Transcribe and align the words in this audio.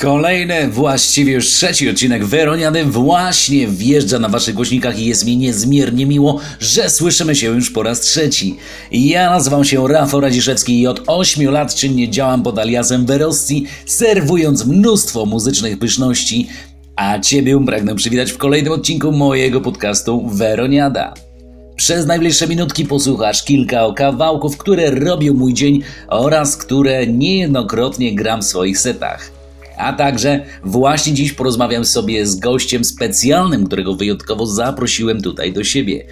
Kolejny, 0.00 0.68
właściwie 0.68 1.32
już 1.32 1.48
trzeci 1.48 1.90
odcinek 1.90 2.24
Weroniady 2.24 2.84
właśnie 2.84 3.68
wjeżdża 3.68 4.18
na 4.18 4.28
waszych 4.28 4.54
głośnikach 4.54 4.98
i 4.98 5.06
jest 5.06 5.26
mi 5.26 5.36
niezmiernie 5.36 6.06
miło, 6.06 6.40
że 6.60 6.90
słyszymy 6.90 7.36
się 7.36 7.46
już 7.46 7.70
po 7.70 7.82
raz 7.82 8.00
trzeci. 8.00 8.56
Ja 8.92 9.30
nazywam 9.30 9.64
się 9.64 9.88
Rafał 9.88 10.20
Radziszewski 10.20 10.80
i 10.80 10.86
od 10.86 11.02
8 11.06 11.50
lat 11.50 11.74
czynnie 11.74 12.10
działam 12.10 12.42
pod 12.42 12.58
aliasem 12.58 13.06
Verossi, 13.06 13.66
serwując 13.86 14.66
mnóstwo 14.66 15.26
muzycznych 15.26 15.78
pyszności, 15.78 16.48
a 16.96 17.18
Ciebie 17.18 17.64
pragnę 17.66 17.94
przywitać 17.94 18.32
w 18.32 18.38
kolejnym 18.38 18.72
odcinku 18.72 19.12
mojego 19.12 19.60
podcastu 19.60 20.28
Weroniada. 20.28 21.14
Przez 21.76 22.06
najbliższe 22.06 22.46
minutki 22.46 22.84
posłuchasz 22.84 23.44
kilka 23.44 23.92
kawałków, 23.96 24.58
które 24.58 24.90
robią 24.90 25.34
mój 25.34 25.54
dzień 25.54 25.82
oraz 26.08 26.56
które 26.56 27.06
niejednokrotnie 27.06 28.14
gram 28.14 28.42
w 28.42 28.44
swoich 28.44 28.78
setach. 28.78 29.39
A 29.80 29.92
także 29.92 30.44
właśnie 30.64 31.12
dziś 31.12 31.32
porozmawiam 31.32 31.84
sobie 31.84 32.26
z 32.26 32.36
gościem 32.36 32.84
specjalnym, 32.84 33.66
którego 33.66 33.94
wyjątkowo 33.94 34.46
zaprosiłem 34.46 35.22
tutaj 35.22 35.52
do 35.52 35.64
siebie. 35.64 36.04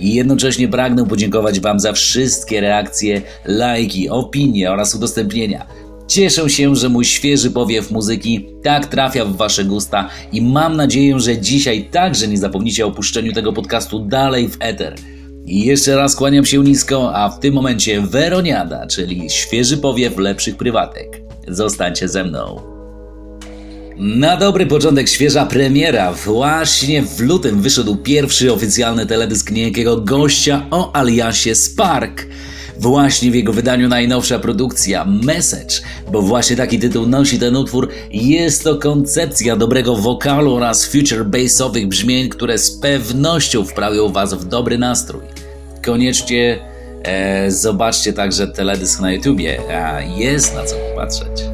I 0.00 0.14
jednocześnie 0.14 0.68
pragnę 0.68 1.06
podziękować 1.06 1.60
Wam 1.60 1.80
za 1.80 1.92
wszystkie 1.92 2.60
reakcje, 2.60 3.22
lajki, 3.44 4.08
opinie 4.08 4.70
oraz 4.70 4.94
udostępnienia. 4.94 5.66
Cieszę 6.08 6.50
się, 6.50 6.76
że 6.76 6.88
mój 6.88 7.04
świeży 7.04 7.50
powiew 7.50 7.90
muzyki 7.90 8.46
tak 8.62 8.86
trafia 8.86 9.24
w 9.24 9.36
Wasze 9.36 9.64
gusta 9.64 10.08
i 10.32 10.42
mam 10.42 10.76
nadzieję, 10.76 11.20
że 11.20 11.38
dzisiaj 11.38 11.84
także 11.84 12.28
nie 12.28 12.36
zapomnicie 12.36 12.84
o 12.84 12.88
opuszczeniu 12.88 13.32
tego 13.32 13.52
podcastu 13.52 13.98
dalej 13.98 14.48
w 14.48 14.56
eter. 14.60 14.94
I 15.46 15.64
jeszcze 15.64 15.96
raz 15.96 16.16
kłaniam 16.16 16.44
się 16.44 16.64
nisko, 16.64 17.14
a 17.14 17.28
w 17.28 17.40
tym 17.40 17.54
momencie 17.54 18.00
Weroniada, 18.00 18.86
czyli 18.86 19.30
świeży 19.30 19.76
powiew 19.76 20.18
lepszych 20.18 20.56
prywatek. 20.56 21.20
Zostańcie 21.48 22.08
ze 22.08 22.24
mną. 22.24 22.73
Na 23.96 24.36
dobry 24.36 24.66
początek 24.66 25.08
świeża 25.08 25.46
premiera. 25.46 26.12
Właśnie 26.12 27.02
w 27.02 27.20
lutym 27.20 27.62
wyszedł 27.62 27.96
pierwszy 27.96 28.52
oficjalny 28.52 29.06
teledysk 29.06 29.50
niejakiego 29.50 29.96
gościa 29.96 30.66
o 30.70 30.96
aliasie 30.96 31.54
Spark. 31.54 32.26
Właśnie 32.78 33.30
w 33.30 33.34
jego 33.34 33.52
wydaniu 33.52 33.88
najnowsza 33.88 34.38
produkcja 34.38 35.04
Message, 35.04 35.74
bo 36.12 36.22
właśnie 36.22 36.56
taki 36.56 36.78
tytuł 36.78 37.06
nosi 37.06 37.38
ten 37.38 37.56
utwór. 37.56 37.88
Jest 38.10 38.64
to 38.64 38.78
koncepcja 38.78 39.56
dobrego 39.56 39.96
wokalu 39.96 40.54
oraz 40.54 40.86
future 40.86 41.24
bassowych 41.24 41.88
brzmień, 41.88 42.28
które 42.28 42.58
z 42.58 42.70
pewnością 42.70 43.64
wprawią 43.64 44.08
Was 44.08 44.34
w 44.34 44.44
dobry 44.44 44.78
nastrój. 44.78 45.22
Koniecznie 45.84 46.58
e, 47.02 47.50
zobaczcie 47.50 48.12
także 48.12 48.46
teledysk 48.46 49.00
na 49.00 49.12
YouTubie, 49.12 49.60
a 49.84 50.00
jest 50.00 50.54
na 50.54 50.64
co 50.64 50.76
popatrzeć. 50.76 51.53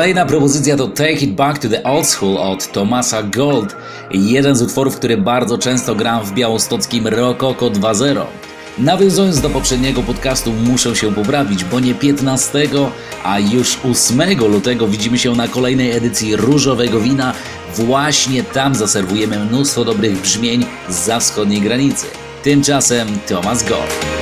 Kolejna 0.00 0.26
propozycja 0.26 0.76
to 0.76 0.88
Take 0.88 1.12
It 1.12 1.34
Back 1.34 1.58
to 1.58 1.68
the 1.68 1.82
Old 1.82 2.06
School 2.06 2.36
od 2.36 2.72
Thomasa 2.72 3.22
Gold. 3.22 3.76
Jeden 4.10 4.56
z 4.56 4.62
utworów, 4.62 4.96
który 4.96 5.16
bardzo 5.16 5.58
często 5.58 5.94
gram 5.94 6.24
w 6.24 6.32
białostockim 6.32 7.06
Rococo 7.06 7.70
2.0. 7.70 8.24
Nawiązując 8.78 9.40
do 9.40 9.50
poprzedniego 9.50 10.02
podcastu, 10.02 10.52
muszę 10.52 10.96
się 10.96 11.14
poprawić, 11.14 11.64
bo 11.64 11.80
nie 11.80 11.94
15, 11.94 12.68
a 13.24 13.38
już 13.38 13.78
8 13.84 14.38
lutego 14.38 14.88
widzimy 14.88 15.18
się 15.18 15.32
na 15.32 15.48
kolejnej 15.48 15.90
edycji 15.90 16.36
Różowego 16.36 17.00
Wina. 17.00 17.34
Właśnie 17.74 18.42
tam 18.42 18.74
zaserwujemy 18.74 19.38
mnóstwo 19.38 19.84
dobrych 19.84 20.22
brzmień 20.22 20.66
za 20.88 21.20
wschodniej 21.20 21.60
granicy. 21.60 22.06
Tymczasem 22.42 23.08
Thomas 23.28 23.68
Gore. 23.68 24.19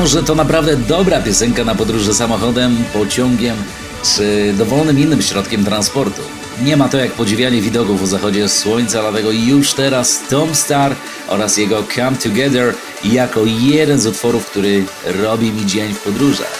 Myślę, 0.00 0.20
że 0.20 0.26
to 0.26 0.34
naprawdę 0.34 0.76
dobra 0.76 1.20
piosenka 1.20 1.64
na 1.64 1.74
podróże 1.74 2.14
samochodem, 2.14 2.76
pociągiem 2.92 3.56
czy 4.02 4.54
dowolnym 4.58 4.98
innym 4.98 5.22
środkiem 5.22 5.64
transportu. 5.64 6.22
Nie 6.62 6.76
ma 6.76 6.88
to 6.88 6.98
jak 6.98 7.12
podziwianie 7.12 7.62
widoków 7.62 8.02
o 8.02 8.06
zachodzie 8.06 8.48
słońca, 8.48 9.00
dlatego 9.00 9.30
już 9.30 9.72
teraz 9.72 10.20
Tom 10.30 10.54
Star 10.54 10.94
oraz 11.28 11.56
jego 11.56 11.82
Come 11.94 12.16
Together 12.16 12.74
jako 13.04 13.40
jeden 13.44 14.00
z 14.00 14.06
utworów, 14.06 14.46
który 14.46 14.84
robi 15.04 15.52
mi 15.52 15.66
dzień 15.66 15.94
w 15.94 16.00
podróżach. 16.00 16.59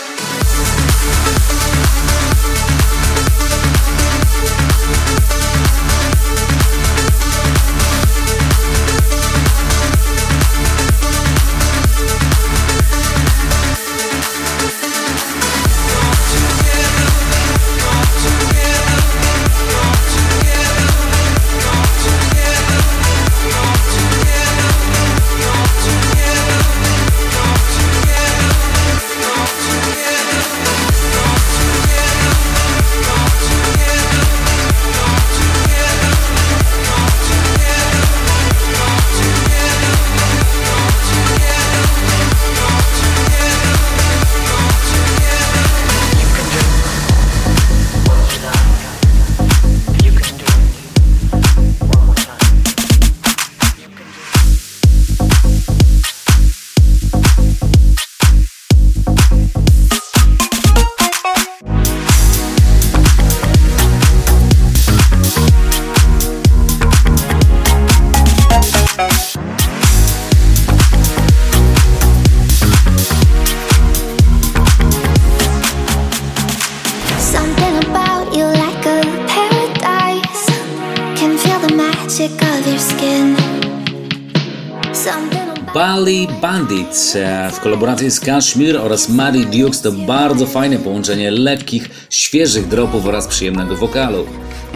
E, 86.71 87.51
w 87.53 87.61
kolaboracji 87.61 88.11
z 88.11 88.21
Kashmir 88.21 88.77
oraz 88.77 89.09
Maddie 89.09 89.45
Dukes 89.45 89.83
to 89.83 89.93
bardzo 89.93 90.47
fajne 90.47 90.79
połączenie 90.79 91.31
lekkich, 91.31 91.91
świeżych 92.11 92.69
dropów 92.69 93.07
oraz 93.07 93.27
przyjemnego 93.27 93.77
wokalu. 93.77 94.27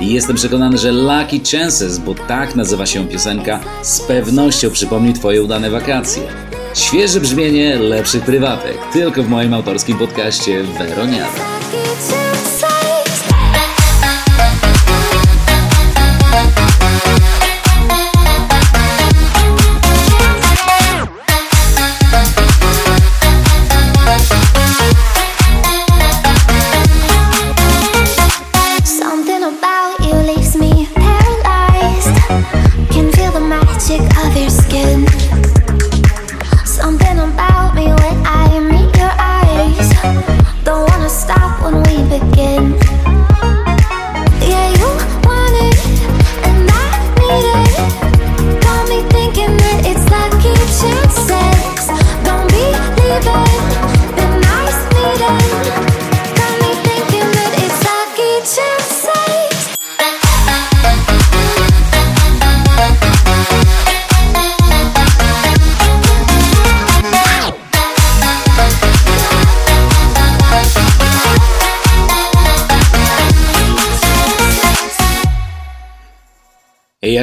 I 0.00 0.12
jestem 0.12 0.36
przekonany, 0.36 0.78
że 0.78 0.92
Lucky 0.92 1.40
Chances, 1.52 1.98
bo 1.98 2.14
tak 2.14 2.54
nazywa 2.54 2.86
się 2.86 3.08
piosenka, 3.08 3.60
z 3.82 4.00
pewnością 4.00 4.70
przypomni 4.70 5.12
Twoje 5.12 5.42
udane 5.42 5.70
wakacje. 5.70 6.22
Świeże 6.74 7.20
brzmienie 7.20 7.76
lepszych 7.76 8.24
prywatek, 8.24 8.78
tylko 8.92 9.22
w 9.22 9.28
moim 9.28 9.54
autorskim 9.54 9.98
podcaście 9.98 10.62
Weroniada. 10.62 12.23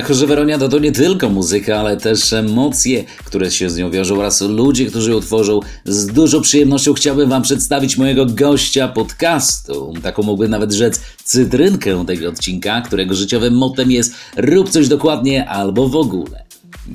Jako, 0.02 0.14
że 0.14 0.28
Weroniada 0.28 0.68
to 0.68 0.80
nie 0.80 0.92
tylko 0.92 1.30
muzyka, 1.30 1.80
ale 1.80 1.98
też 1.98 2.34
emocje, 2.34 3.04
które 3.26 3.52
się 3.52 3.70
z 3.70 3.78
nią 3.78 3.92
wiążą 3.92 4.20
oraz 4.20 4.42
ludzie, 4.42 4.86
którzy 4.86 5.12
ją 5.12 5.22
tworzą, 5.22 5.60
z 5.86 6.08
dużą 6.08 6.42
przyjemnością 6.42 6.94
chciałbym 6.94 7.30
Wam 7.30 7.42
przedstawić 7.42 7.98
mojego 7.98 8.26
gościa 8.26 8.88
podcastu. 8.88 9.94
Taką 10.04 10.24
mógłbym 10.24 10.52
nawet 10.52 10.72
rzec 10.72 11.02
cytrynkę 11.24 12.06
tego 12.06 12.30
odcinka, 12.30 12.82
którego 12.82 13.16
życiowym 13.16 13.54
motem 13.54 13.92
jest 13.92 14.14
rób 14.38 14.70
coś 14.70 14.88
dokładnie 14.88 15.50
albo 15.50 15.90
w 15.90 15.96
ogóle. 15.96 16.44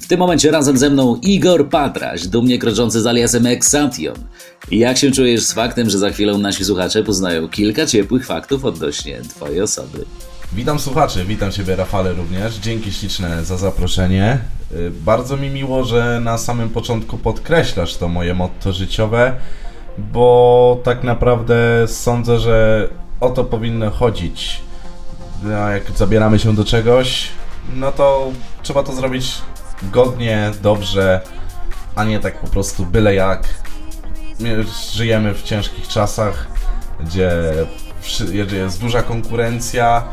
W 0.00 0.06
tym 0.06 0.18
momencie 0.18 0.50
razem 0.50 0.78
ze 0.78 0.90
mną 0.90 1.20
Igor 1.22 1.68
Patraś, 1.68 2.26
dumnie 2.26 2.58
kroczący 2.58 3.00
z 3.00 3.06
aliasem 3.06 3.46
Exation. 3.46 4.16
Jak 4.70 4.98
się 4.98 5.10
czujesz 5.10 5.42
z 5.42 5.52
faktem, 5.52 5.90
że 5.90 5.98
za 5.98 6.10
chwilę 6.10 6.38
nasi 6.38 6.64
słuchacze 6.64 7.02
poznają 7.02 7.48
kilka 7.48 7.86
ciepłych 7.86 8.26
faktów 8.26 8.64
odnośnie 8.64 9.20
Twojej 9.28 9.60
osoby? 9.60 10.04
Witam 10.52 10.78
słuchaczy, 10.78 11.24
witam 11.24 11.52
Ciebie 11.52 11.76
Rafale 11.76 12.12
również. 12.12 12.56
Dzięki 12.56 12.92
śliczne 12.92 13.44
za 13.44 13.56
zaproszenie. 13.56 14.38
Y, 14.72 14.90
Bardzo 14.90 15.36
mi 15.36 15.50
miło, 15.50 15.84
że 15.84 16.20
na 16.24 16.38
samym 16.38 16.70
początku 16.70 17.18
podkreślasz 17.18 17.96
to 17.96 18.08
moje 18.08 18.34
motto 18.34 18.72
życiowe, 18.72 19.36
bo 19.98 20.80
tak 20.84 21.04
naprawdę 21.04 21.56
sądzę, 21.86 22.38
że 22.38 22.88
o 23.20 23.30
to 23.30 23.44
powinno 23.44 23.90
chodzić. 23.90 24.60
A 25.62 25.70
jak 25.70 25.90
zabieramy 25.90 26.38
się 26.38 26.54
do 26.54 26.64
czegoś, 26.64 27.28
no 27.74 27.92
to 27.92 28.30
trzeba 28.62 28.82
to 28.82 28.92
zrobić 28.92 29.34
godnie, 29.82 30.50
dobrze, 30.62 31.20
a 31.96 32.04
nie 32.04 32.20
tak 32.20 32.40
po 32.40 32.46
prostu 32.46 32.86
byle 32.86 33.14
jak. 33.14 33.48
My 34.40 34.64
żyjemy 34.92 35.34
w 35.34 35.42
ciężkich 35.42 35.88
czasach, 35.88 36.46
gdzie 37.00 37.32
jest 38.52 38.80
duża 38.80 39.02
konkurencja 39.02 40.04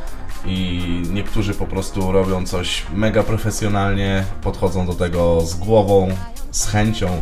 i 0.46 0.82
niektórzy 1.10 1.54
po 1.54 1.66
prostu 1.66 2.12
robią 2.12 2.46
coś 2.46 2.86
mega 2.94 3.24
profesjonalnie, 3.24 4.26
podchodzą 4.42 4.88
do 4.88 4.94
tego 4.94 5.42
z 5.42 5.56
głową, 5.56 6.10
z 6.52 6.68
chęcią, 6.68 7.22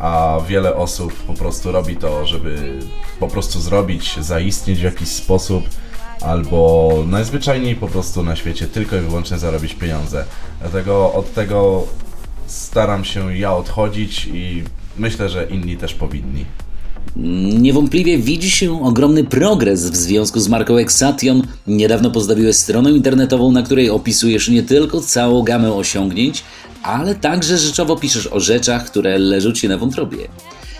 a 0.00 0.38
wiele 0.48 0.76
osób 0.76 1.12
po 1.12 1.34
prostu 1.34 1.72
robi 1.72 1.96
to, 1.96 2.26
żeby 2.26 2.78
po 3.20 3.28
prostu 3.28 3.60
zrobić, 3.60 4.16
zaistnieć 4.20 4.80
w 4.80 4.82
jakiś 4.82 5.08
sposób, 5.08 5.64
albo 6.20 6.92
najzwyczajniej 7.06 7.76
po 7.76 7.88
prostu 7.88 8.22
na 8.22 8.36
świecie 8.36 8.68
tylko 8.68 8.96
i 8.96 9.00
wyłącznie 9.00 9.38
zarobić 9.38 9.74
pieniądze. 9.74 10.24
Dlatego 10.60 11.12
od 11.12 11.34
tego 11.34 11.86
staram 12.46 13.04
się 13.04 13.36
ja 13.36 13.54
odchodzić 13.54 14.26
i 14.26 14.64
myślę, 14.96 15.28
że 15.28 15.44
inni 15.44 15.76
też 15.76 15.94
powinni. 15.94 16.44
Niewątpliwie 17.16 18.18
widzi 18.18 18.50
się 18.50 18.84
ogromny 18.84 19.24
progres 19.24 19.90
w 19.90 19.96
związku 19.96 20.40
z 20.40 20.48
marką 20.48 20.76
Exation. 20.76 21.42
Niedawno 21.66 22.10
postawiłeś 22.10 22.56
stronę 22.56 22.90
internetową, 22.90 23.52
na 23.52 23.62
której 23.62 23.90
opisujesz 23.90 24.48
nie 24.48 24.62
tylko 24.62 25.00
całą 25.00 25.42
gamę 25.42 25.74
osiągnięć, 25.74 26.44
ale 26.82 27.14
także 27.14 27.58
rzeczowo 27.58 27.96
piszesz 27.96 28.26
o 28.26 28.40
rzeczach, 28.40 28.86
które 28.86 29.18
leżą 29.18 29.52
Ci 29.52 29.68
na 29.68 29.78
wątrobie. 29.78 30.28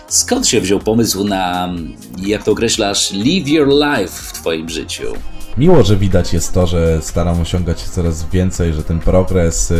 Skąd 0.07 0.47
się 0.47 0.61
wziął 0.61 0.79
pomysł 0.79 1.23
na, 1.23 1.73
jak 2.17 2.43
to 2.43 2.51
określasz, 2.51 3.11
live 3.11 3.47
your 3.47 3.67
life 3.67 4.07
w 4.07 4.33
Twoim 4.33 4.69
życiu? 4.69 5.13
Miło, 5.57 5.83
że 5.83 5.97
widać 5.97 6.33
jest 6.33 6.53
to, 6.53 6.67
że 6.67 7.01
staram 7.01 7.41
osiągać 7.41 7.83
coraz 7.83 8.29
więcej, 8.29 8.73
że 8.73 8.83
ten 8.83 8.99
progres 8.99 9.71
y, 9.71 9.75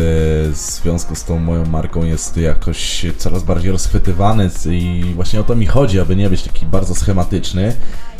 w 0.51 0.57
związku 0.57 1.15
z 1.15 1.23
tą 1.23 1.39
moją 1.39 1.65
marką 1.65 2.03
jest 2.03 2.37
jakoś 2.37 3.05
coraz 3.17 3.43
bardziej 3.43 3.71
rozchwytywany 3.71 4.49
i 4.69 5.11
właśnie 5.15 5.39
o 5.39 5.43
to 5.43 5.55
mi 5.55 5.65
chodzi, 5.65 5.99
aby 5.99 6.15
nie 6.15 6.29
być 6.29 6.43
taki 6.43 6.65
bardzo 6.65 6.95
schematyczny. 6.95 7.75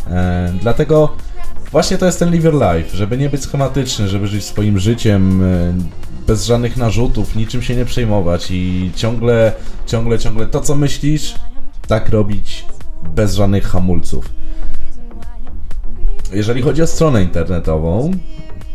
E, 0.10 0.53
Dlatego 0.62 1.15
właśnie 1.72 1.98
to 1.98 2.05
jest 2.05 2.19
ten 2.19 2.31
live 2.31 2.43
your 2.43 2.53
life, 2.53 2.98
żeby 2.98 3.17
nie 3.17 3.29
być 3.29 3.43
schematyczny, 3.43 4.07
żeby 4.07 4.27
żyć 4.27 4.43
swoim 4.45 4.79
życiem 4.79 5.43
e, 5.43 5.74
bez 6.27 6.45
żadnych 6.45 6.77
narzutów, 6.77 7.36
niczym 7.36 7.62
się 7.62 7.75
nie 7.75 7.86
przejmować 7.86 8.48
i 8.51 8.91
ciągle, 8.95 9.53
ciągle, 9.86 10.19
ciągle 10.19 10.48
to 10.48 10.62
co 10.62 10.75
myślisz, 10.75 11.36
tak 11.88 12.10
robić 12.10 12.65
bez 13.15 13.36
żadnych 13.36 13.63
hamulców. 13.63 14.29
Jeżeli 16.33 16.61
chodzi 16.61 16.81
o 16.81 16.87
stronę 16.87 17.23
internetową, 17.23 18.11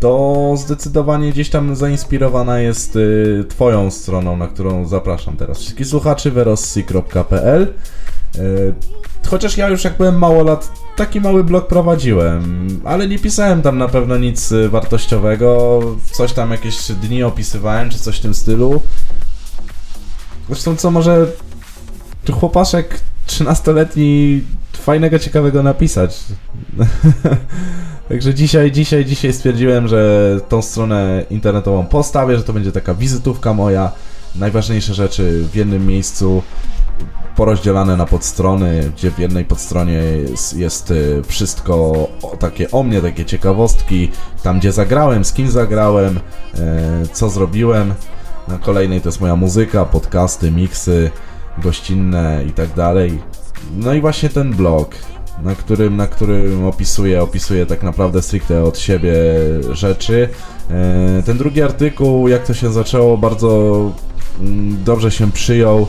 to 0.01 0.55
zdecydowanie 0.57 1.33
gdzieś 1.33 1.51
tam 1.51 1.77
zainspirowana 1.77 2.61
jest 2.61 2.97
y, 2.97 3.45
Twoją 3.49 3.91
stroną, 3.91 4.37
na 4.37 4.47
którą 4.47 4.87
zapraszam 4.87 5.37
teraz 5.37 5.59
wszystkich 5.59 5.87
słuchaczy, 5.87 6.31
verossi.pl. 6.31 7.75
Y, 8.37 8.75
chociaż 9.29 9.57
ja 9.57 9.69
już 9.69 9.85
jak 9.85 9.97
byłem 9.97 10.19
mało 10.19 10.43
lat, 10.43 10.73
taki 10.97 11.21
mały 11.21 11.45
blog 11.45 11.67
prowadziłem, 11.67 12.69
ale 12.85 13.09
nie 13.09 13.19
pisałem 13.19 13.63
tam 13.63 13.79
na 13.79 13.89
pewno 13.89 14.19
nic 14.19 14.53
y, 14.53 14.69
wartościowego, 14.69 15.81
coś 16.13 16.33
tam 16.33 16.51
jakieś 16.51 16.93
dni 16.93 17.23
opisywałem, 17.23 17.91
czy 17.91 17.99
coś 17.99 18.19
w 18.19 18.23
tym 18.23 18.35
stylu. 18.35 18.81
Zresztą 20.49 20.77
co 20.77 20.91
może 20.91 21.27
czy 22.25 22.33
chłopaszek 22.33 23.01
13-letni 23.29 24.41
fajnego, 24.73 25.19
ciekawego 25.19 25.63
napisać. 25.63 26.25
Także 28.09 28.35
dzisiaj, 28.35 28.73
dzisiaj, 28.73 29.05
dzisiaj 29.05 29.33
stwierdziłem, 29.33 29.89
że 29.89 30.41
tą 30.49 30.63
stronę 30.63 31.25
internetową 31.31 31.87
postawię, 31.87 32.37
że 32.37 32.45
to 32.45 32.53
będzie 32.53 32.73
taka 32.73 32.95
wizytówka 32.95 33.55
moja. 33.55 33.93
Najważniejsze 34.35 34.95
rzeczy 34.95 35.45
w 35.53 35.57
jednym 35.57 35.87
miejscu 35.87 36.43
porozdzielane 37.37 37.97
na 37.97 38.07
podstrony, 38.07 38.93
gdzie 38.97 39.11
w 39.11 39.19
jednej 39.19 39.45
podstronie 39.45 39.93
jest, 40.31 40.57
jest 40.57 40.91
y, 40.91 41.23
wszystko 41.27 42.09
takie 42.39 42.71
o 42.71 42.83
mnie, 42.83 43.01
takie 43.03 43.25
ciekawostki, 43.25 44.11
tam 44.43 44.59
gdzie 44.59 44.73
zagrałem, 44.73 45.25
z 45.25 45.33
kim 45.33 45.51
zagrałem, 45.51 46.17
y, 46.17 46.21
co 47.13 47.29
zrobiłem. 47.29 47.95
Na 48.49 48.59
kolejnej 48.59 49.01
to 49.01 49.09
jest 49.09 49.21
moja 49.21 49.37
muzyka, 49.37 49.85
podcasty, 49.85 50.51
miksy, 50.51 51.11
gościnne 51.63 52.45
i 52.49 52.53
tak 52.53 52.75
dalej. 52.75 53.19
No 53.77 53.95
i 53.95 54.01
właśnie 54.01 54.29
ten 54.29 54.53
blog, 54.53 54.95
na 55.43 55.55
którym, 55.55 55.97
na 55.97 56.07
którym 56.07 56.65
opisuję, 56.65 57.23
opisuję 57.23 57.67
tak 57.67 57.83
naprawdę 57.83 58.23
stricte 58.23 58.65
od 58.65 58.79
siebie 58.79 59.15
rzeczy. 59.73 60.29
E, 60.71 61.23
Ten 61.23 61.39
drugi 61.39 61.63
artykuł, 61.63 62.29
jak 62.29 62.47
to 62.47 62.55
się 62.55 62.73
zaczęło, 62.73 63.17
bardzo 63.19 63.81
mm, 64.41 64.85
dobrze 64.85 65.11
się 65.11 65.33
przyjął 65.33 65.87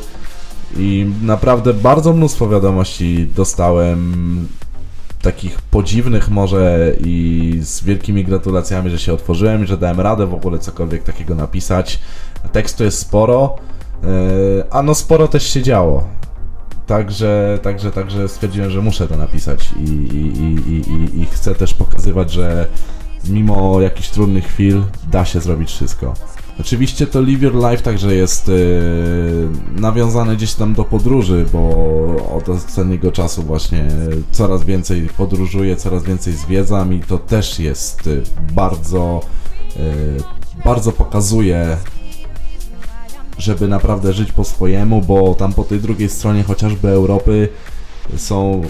i 0.77 1.11
naprawdę 1.21 1.73
bardzo 1.73 2.13
mnóstwo 2.13 2.49
wiadomości 2.49 3.27
dostałem 3.35 4.47
takich 5.21 5.61
podziwnych 5.61 6.29
może 6.29 6.95
i 7.03 7.59
z 7.61 7.83
wielkimi 7.83 8.23
gratulacjami, 8.23 8.89
że 8.89 8.99
się 8.99 9.13
otworzyłem 9.13 9.63
i 9.63 9.67
że 9.67 9.77
dałem 9.77 9.99
radę 9.99 10.27
w 10.27 10.33
ogóle 10.33 10.59
cokolwiek 10.59 11.03
takiego 11.03 11.35
napisać. 11.35 11.99
Tekstu 12.51 12.83
jest 12.83 12.99
sporo, 12.99 13.55
a 14.71 14.81
no 14.83 14.95
sporo 14.95 15.27
też 15.27 15.43
się 15.53 15.61
działo. 15.61 16.03
Także, 16.87 17.59
także, 17.61 17.91
także 17.91 18.27
stwierdziłem, 18.29 18.69
że 18.71 18.81
muszę 18.81 19.07
to 19.07 19.17
napisać 19.17 19.69
i, 19.79 19.89
i, 19.89 20.39
i, 20.71 20.91
i, 20.91 21.21
i- 21.21 21.25
chcę 21.25 21.55
też 21.55 21.73
pokazywać, 21.73 22.31
że 22.31 22.67
mimo 23.29 23.81
jakichś 23.81 24.09
trudnych 24.09 24.45
chwil 24.45 24.81
da 25.11 25.25
się 25.25 25.39
zrobić 25.41 25.69
wszystko. 25.71 26.13
Oczywiście 26.59 27.07
to 27.07 27.21
Live 27.21 27.41
Your 27.41 27.55
Life 27.55 27.83
także 27.83 28.15
jest 28.15 28.47
yy, 28.47 28.55
nawiązane 29.81 30.35
gdzieś 30.35 30.53
tam 30.53 30.73
do 30.73 30.83
podróży, 30.83 31.45
bo 31.53 31.59
od 32.37 32.49
ostatniego 32.49 33.11
czasu 33.11 33.43
właśnie 33.43 33.87
coraz 34.31 34.63
więcej 34.63 35.09
podróżuję, 35.17 35.75
coraz 35.75 36.03
więcej 36.03 36.33
zwiedzam 36.33 36.93
i 36.93 36.99
to 36.99 37.17
też 37.17 37.59
jest 37.59 38.05
yy, 38.05 38.21
bardzo, 38.53 39.21
yy, 39.75 39.83
bardzo 40.65 40.91
pokazuje 40.91 41.77
żeby 43.39 43.67
naprawdę 43.67 44.13
żyć 44.13 44.31
po 44.31 44.43
swojemu, 44.43 45.01
bo 45.01 45.35
tam 45.35 45.53
po 45.53 45.63
tej 45.63 45.79
drugiej 45.79 46.09
stronie 46.09 46.43
chociażby 46.43 46.87
Europy 46.87 47.49
są 48.15 48.61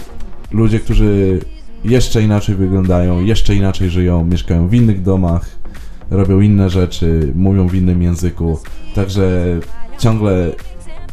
ludzie, 0.50 0.80
którzy 0.80 1.40
jeszcze 1.84 2.22
inaczej 2.22 2.54
wyglądają, 2.54 3.20
jeszcze 3.20 3.54
inaczej 3.54 3.90
żyją, 3.90 4.24
mieszkają 4.24 4.68
w 4.68 4.74
innych 4.74 5.02
domach, 5.02 5.46
robią 6.10 6.40
inne 6.40 6.70
rzeczy, 6.70 7.32
mówią 7.34 7.68
w 7.68 7.74
innym 7.74 8.02
języku. 8.02 8.58
Także 8.94 9.58
ciągle 9.98 10.52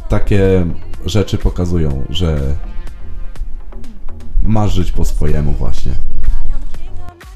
takie 0.08 0.66
rzeczy 1.06 1.38
pokazują, 1.38 2.04
że 2.10 2.40
masz 4.42 4.74
żyć 4.74 4.92
po 4.92 5.04
swojemu 5.04 5.52
właśnie. 5.52 5.92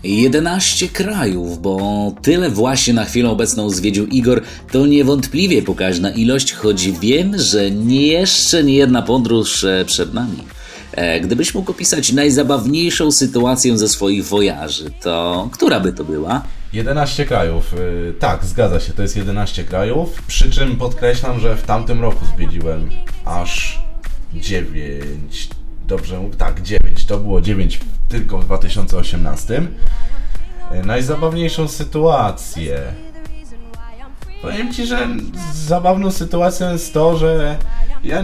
11 0.05 0.89
krajów, 0.89 1.63
bo 1.63 2.13
tyle 2.23 2.51
właśnie 2.51 2.95
na 2.95 3.05
chwilę 3.05 3.31
obecną 3.31 3.71
zwiedził 3.71 4.07
Igor, 4.07 4.43
to 4.73 4.87
niewątpliwie 4.87 5.63
pokaźna 5.63 6.11
ilość, 6.11 6.53
choć 6.53 6.91
wiem, 6.91 7.39
że 7.39 7.71
nie 7.71 8.07
jeszcze 8.07 8.65
nie 8.65 8.75
jedna 8.75 9.03
podróż 9.03 9.65
e, 9.65 9.85
przed 9.87 10.15
nami. 10.15 10.39
E, 10.93 11.21
Gdybyś 11.21 11.55
mógł 11.55 11.71
opisać 11.71 12.13
najzabawniejszą 12.13 13.13
sytuację 13.13 13.79
ze 13.79 13.89
swoich 13.89 14.25
wojaży, 14.27 14.91
to 15.03 15.49
która 15.53 15.81
by 15.81 15.93
to 15.93 16.05
była? 16.05 16.43
11 16.73 17.25
krajów. 17.27 17.75
y, 17.75 18.15
Tak, 18.19 18.45
zgadza 18.45 18.81
się, 18.81 18.93
to 18.93 19.03
jest 19.03 19.17
11 19.17 19.65
krajów. 19.65 20.23
Przy 20.27 20.51
czym 20.51 20.77
podkreślam, 20.77 21.41
że 21.41 21.57
w 21.57 21.63
tamtym 21.63 22.01
roku 22.01 22.25
zwiedziłem 22.37 22.91
aż 23.25 23.81
9. 24.35 25.49
Dobrze, 25.89 26.19
mówię? 26.19 26.37
tak, 26.37 26.63
9. 26.63 27.05
To 27.07 27.19
było 27.19 27.41
9 27.41 27.81
tylko 28.13 28.39
w 28.39 28.45
2018. 28.45 29.63
Y, 30.75 30.87
Najzabawniejszą 30.87 31.69
sytuację. 31.69 32.83
Powiem 34.43 34.73
ci, 34.73 34.87
że 34.87 35.09
zabawną 35.55 36.11
sytuacją 36.11 36.73
jest 36.73 36.95
to, 36.95 37.19
że 37.19 37.57
ja 38.05 38.23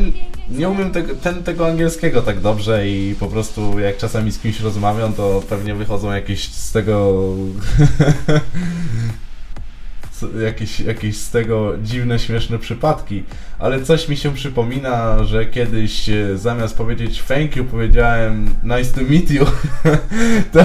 nie 0.51 0.69
umiem 0.69 0.91
tego, 0.91 1.15
ten, 1.15 1.43
tego 1.43 1.67
angielskiego 1.67 2.23
tak 2.23 2.41
dobrze 2.41 2.89
i 2.89 3.15
po 3.21 3.27
prostu 3.27 3.79
jak 3.79 3.97
czasami 3.97 4.33
z 4.33 4.39
kimś 4.39 4.61
rozmawiam, 4.61 5.13
to 5.13 5.43
pewnie 5.49 5.75
wychodzą 5.75 6.13
jakieś 6.13 6.49
z 6.49 6.73
tego 6.73 7.13
jakieś, 10.45 10.81
jakieś 10.81 11.17
z 11.17 11.31
tego 11.31 11.73
dziwne, 11.83 12.19
śmieszne 12.19 12.59
przypadki, 12.59 13.25
ale 13.59 13.83
coś 13.83 14.09
mi 14.09 14.17
się 14.17 14.35
przypomina, 14.35 15.25
że 15.25 15.47
kiedyś 15.47 16.09
e, 16.09 16.39
zamiast 16.39 16.77
powiedzieć 16.77 17.23
thank 17.23 17.57
you 17.57 17.65
powiedziałem 17.65 18.55
nice 18.63 18.95
to 18.95 19.01
meet 19.01 19.31
you. 19.31 19.45
to, 20.53 20.65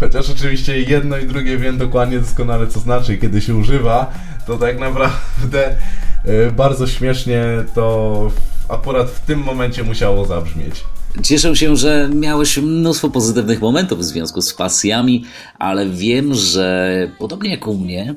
chociaż 0.00 0.30
oczywiście 0.30 0.80
jedno 0.80 1.18
i 1.18 1.26
drugie 1.26 1.58
wiem 1.58 1.78
dokładnie 1.78 2.20
doskonale 2.20 2.66
co 2.66 2.80
znaczy 2.80 3.18
kiedy 3.18 3.40
się 3.40 3.54
używa, 3.54 4.12
to 4.46 4.58
tak 4.58 4.78
naprawdę 4.78 5.76
e, 6.24 6.50
bardzo 6.50 6.86
śmiesznie 6.86 7.44
to 7.74 8.30
akurat 8.68 9.10
w 9.10 9.20
tym 9.20 9.38
momencie 9.38 9.82
musiało 9.82 10.24
zabrzmieć. 10.24 10.84
Cieszę 11.22 11.56
się, 11.56 11.76
że 11.76 12.10
miałeś 12.14 12.58
mnóstwo 12.58 13.10
pozytywnych 13.10 13.60
momentów 13.60 13.98
w 13.98 14.04
związku 14.04 14.42
z 14.42 14.54
pasjami, 14.54 15.24
ale 15.58 15.86
wiem, 15.86 16.34
że 16.34 17.10
podobnie 17.18 17.50
jak 17.50 17.66
u 17.66 17.78
mnie, 17.78 18.14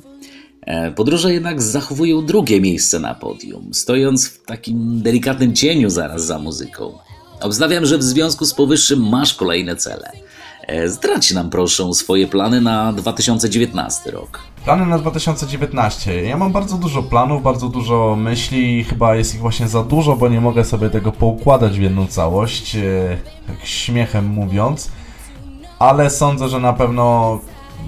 e, 0.62 0.92
podróże 0.92 1.34
jednak 1.34 1.62
zachowują 1.62 2.26
drugie 2.26 2.62
miejsce 2.62 3.00
na 3.00 3.16
podium, 3.16 3.74
stojąc 3.74 4.28
w 4.28 4.46
takim 4.46 5.02
delikatnym 5.02 5.56
cieniu 5.56 5.90
zaraz 5.90 6.26
za 6.26 6.40
muzyką. 6.40 6.98
Obstawiam, 7.42 7.86
że 7.86 7.98
w 7.98 8.04
związku 8.04 8.46
z 8.46 8.54
powyższym 8.54 9.10
masz 9.10 9.34
kolejne 9.34 9.76
cele. 9.76 10.12
E, 10.70 10.90
Zdradź 10.90 11.32
nam 11.32 11.50
proszę 11.50 11.94
swoje 11.94 12.28
plany 12.28 12.62
na 12.62 12.94
2019 12.94 14.12
rok. 14.12 14.40
Plany 14.66 14.86
na 14.86 15.00
2019. 15.00 16.24
Ja 16.24 16.38
mam 16.38 16.52
bardzo 16.52 16.78
dużo 16.78 17.04
planów, 17.04 17.44
bardzo 17.44 17.70
dużo 17.70 18.16
myśli. 18.20 18.84
Chyba 18.84 19.16
jest 19.16 19.36
ich 19.36 19.42
właśnie 19.42 19.68
za 19.68 19.84
dużo, 19.84 20.16
bo 20.16 20.28
nie 20.28 20.42
mogę 20.42 20.66
sobie 20.66 20.90
tego 20.90 21.12
poukładać 21.12 21.80
w 21.80 21.82
jedną 21.82 22.08
całość, 22.08 22.76
e, 22.76 23.18
tak 23.48 23.56
śmiechem 23.64 24.26
mówiąc. 24.26 24.92
Ale 25.80 26.10
sądzę, 26.10 26.50
że 26.50 26.60
na 26.60 26.74
pewno 26.74 27.40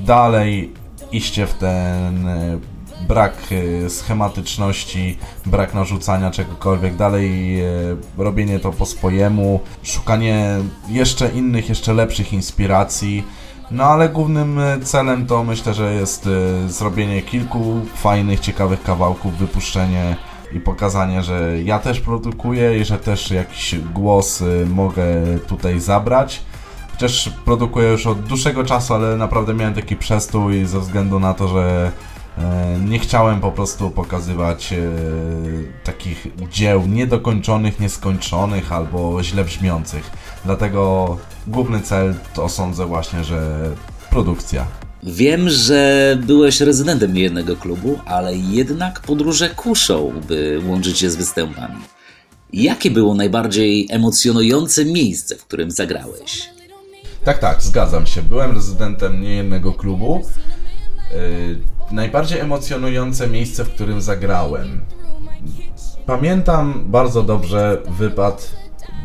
dalej 0.05 0.73
iście 1.11 1.47
w 1.47 1.53
ten 1.53 2.27
e, 2.27 2.59
brak 3.07 3.33
e, 3.85 3.89
schematyczności, 3.89 5.17
brak 5.45 5.73
narzucania 5.73 6.31
czegokolwiek, 6.31 6.95
dalej 6.95 7.61
e, 7.61 7.67
robienie 8.17 8.59
to 8.59 8.71
po 8.71 8.85
swojemu, 8.85 9.59
szukanie 9.83 10.57
jeszcze 10.89 11.29
innych, 11.29 11.69
jeszcze 11.69 11.93
lepszych 11.93 12.33
inspiracji. 12.33 13.23
No 13.71 13.83
ale 13.83 14.09
głównym 14.09 14.59
e, 14.59 14.79
celem 14.79 15.25
to 15.25 15.43
myślę, 15.43 15.73
że 15.73 15.93
jest 15.93 16.29
zrobienie 16.67 17.21
kilku 17.21 17.81
fajnych, 17.95 18.39
ciekawych 18.39 18.83
kawałków, 18.83 19.37
wypuszczenie 19.37 20.15
i 20.53 20.59
pokazanie, 20.59 21.23
że 21.23 21.61
ja 21.63 21.79
też 21.79 21.99
produkuję 21.99 22.79
i 22.79 22.85
że 22.85 22.97
też 22.97 23.31
jakiś 23.31 23.75
głos 23.93 24.43
mogę 24.65 25.03
tutaj 25.47 25.79
zabrać. 25.79 26.41
Chociaż 26.91 27.29
produkuję 27.45 27.89
już 27.89 28.07
od 28.07 28.21
dłuższego 28.21 28.63
czasu, 28.63 28.93
ale 28.93 29.17
naprawdę 29.17 29.53
miałem 29.53 29.73
taki 29.73 29.95
przestój 29.95 30.65
ze 30.65 30.79
względu 30.79 31.19
na 31.19 31.33
to, 31.33 31.47
że 31.47 31.91
nie 32.87 32.99
chciałem 32.99 33.41
po 33.41 33.51
prostu 33.51 33.89
pokazywać 33.89 34.73
e, 34.73 34.77
takich 35.83 36.27
dzieł 36.51 36.87
niedokończonych, 36.87 37.79
nieskończonych 37.79 38.71
albo 38.71 39.23
źle 39.23 39.43
brzmiących. 39.43 40.11
Dlatego 40.45 41.17
główny 41.47 41.81
cel 41.81 42.13
to 42.33 42.49
sądzę 42.49 42.85
właśnie, 42.85 43.23
że 43.23 43.69
produkcja. 44.09 44.67
Wiem, 45.03 45.49
że 45.49 46.17
byłeś 46.25 46.61
rezydentem 46.61 47.13
niejednego 47.13 47.55
klubu, 47.55 47.99
ale 48.05 48.35
jednak 48.35 48.99
podróże 48.99 49.49
kuszą, 49.49 50.13
by 50.27 50.61
łączyć 50.65 50.99
się 50.99 51.09
z 51.09 51.15
występami. 51.15 51.75
Jakie 52.53 52.91
było 52.91 53.15
najbardziej 53.15 53.87
emocjonujące 53.89 54.85
miejsce, 54.85 55.35
w 55.35 55.45
którym 55.45 55.71
zagrałeś? 55.71 56.49
Tak, 57.23 57.39
tak, 57.39 57.61
zgadzam 57.61 58.07
się. 58.07 58.21
Byłem 58.21 58.51
rezydentem 58.51 59.21
niejednego 59.21 59.73
klubu. 59.73 60.21
Najbardziej 61.91 62.39
emocjonujące 62.39 63.27
miejsce, 63.27 63.63
w 63.65 63.69
którym 63.69 64.01
zagrałem. 64.01 64.81
Pamiętam 66.05 66.83
bardzo 66.85 67.23
dobrze 67.23 67.77
wypad 67.89 68.51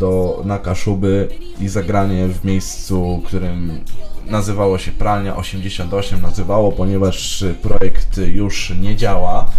do, 0.00 0.42
na 0.44 0.58
Kaszuby 0.58 1.28
i 1.60 1.68
zagranie 1.68 2.26
w 2.28 2.44
miejscu, 2.44 3.22
którym 3.26 3.80
nazywało 4.26 4.78
się 4.78 4.92
Pralnia 4.92 5.36
88. 5.36 6.22
Nazywało, 6.22 6.72
ponieważ 6.72 7.44
projekt 7.62 8.18
już 8.18 8.72
nie 8.80 8.96
działa. 8.96 9.50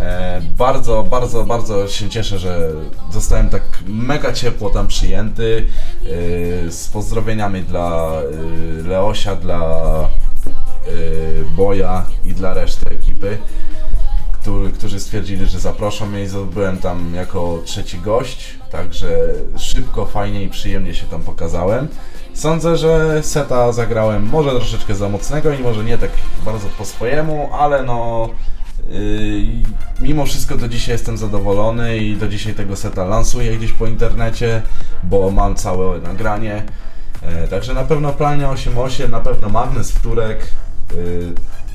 E, 0.00 0.40
bardzo, 0.58 1.02
bardzo, 1.02 1.44
bardzo 1.44 1.88
się 1.88 2.08
cieszę, 2.08 2.38
że 2.38 2.70
zostałem 3.10 3.48
tak 3.50 3.62
mega 3.86 4.32
ciepło 4.32 4.70
tam 4.70 4.86
przyjęty. 4.86 5.66
E, 6.66 6.70
z 6.70 6.88
pozdrowieniami 6.88 7.62
dla 7.62 8.12
e, 8.12 8.82
Leosia, 8.82 9.36
dla 9.36 9.82
Boja 11.56 12.04
i 12.24 12.34
dla 12.34 12.54
reszty 12.54 12.90
ekipy, 12.90 13.38
który, 14.32 14.72
którzy 14.72 15.00
stwierdzili, 15.00 15.46
że 15.46 15.60
zaproszą 15.60 16.06
mnie 16.06 16.24
i 16.24 16.28
byłem 16.54 16.78
tam 16.78 17.14
jako 17.14 17.62
trzeci 17.64 17.98
gość, 17.98 18.58
także 18.70 19.18
szybko, 19.56 20.06
fajnie 20.06 20.42
i 20.42 20.48
przyjemnie 20.48 20.94
się 20.94 21.06
tam 21.06 21.22
pokazałem. 21.22 21.88
Sądzę, 22.34 22.76
że 22.76 23.22
seta 23.22 23.72
zagrałem 23.72 24.26
może 24.26 24.50
troszeczkę 24.50 24.94
za 24.94 25.08
mocnego 25.08 25.52
i 25.52 25.58
może 25.58 25.84
nie 25.84 25.98
tak 25.98 26.10
bardzo 26.44 26.68
po 26.78 26.84
swojemu, 26.84 27.50
ale 27.52 27.82
no 27.82 28.28
Yy, 28.88 29.62
mimo 30.00 30.26
wszystko 30.26 30.56
do 30.56 30.68
dzisiaj 30.68 30.92
jestem 30.94 31.18
zadowolony 31.18 31.98
i 31.98 32.16
do 32.16 32.28
dzisiaj 32.28 32.54
tego 32.54 32.76
seta 32.76 33.04
lansuję 33.04 33.56
gdzieś 33.56 33.72
po 33.72 33.86
internecie, 33.86 34.62
bo 35.02 35.30
mam 35.30 35.54
całe 35.54 35.98
nagranie. 35.98 36.62
Yy, 37.22 37.48
Także 37.48 37.74
na 37.74 37.84
pewno 37.84 38.12
Plania 38.12 38.48
8.8, 38.48 39.10
na 39.10 39.20
pewno 39.20 39.48
Magnes 39.48 39.92
Wtórek, 39.92 40.46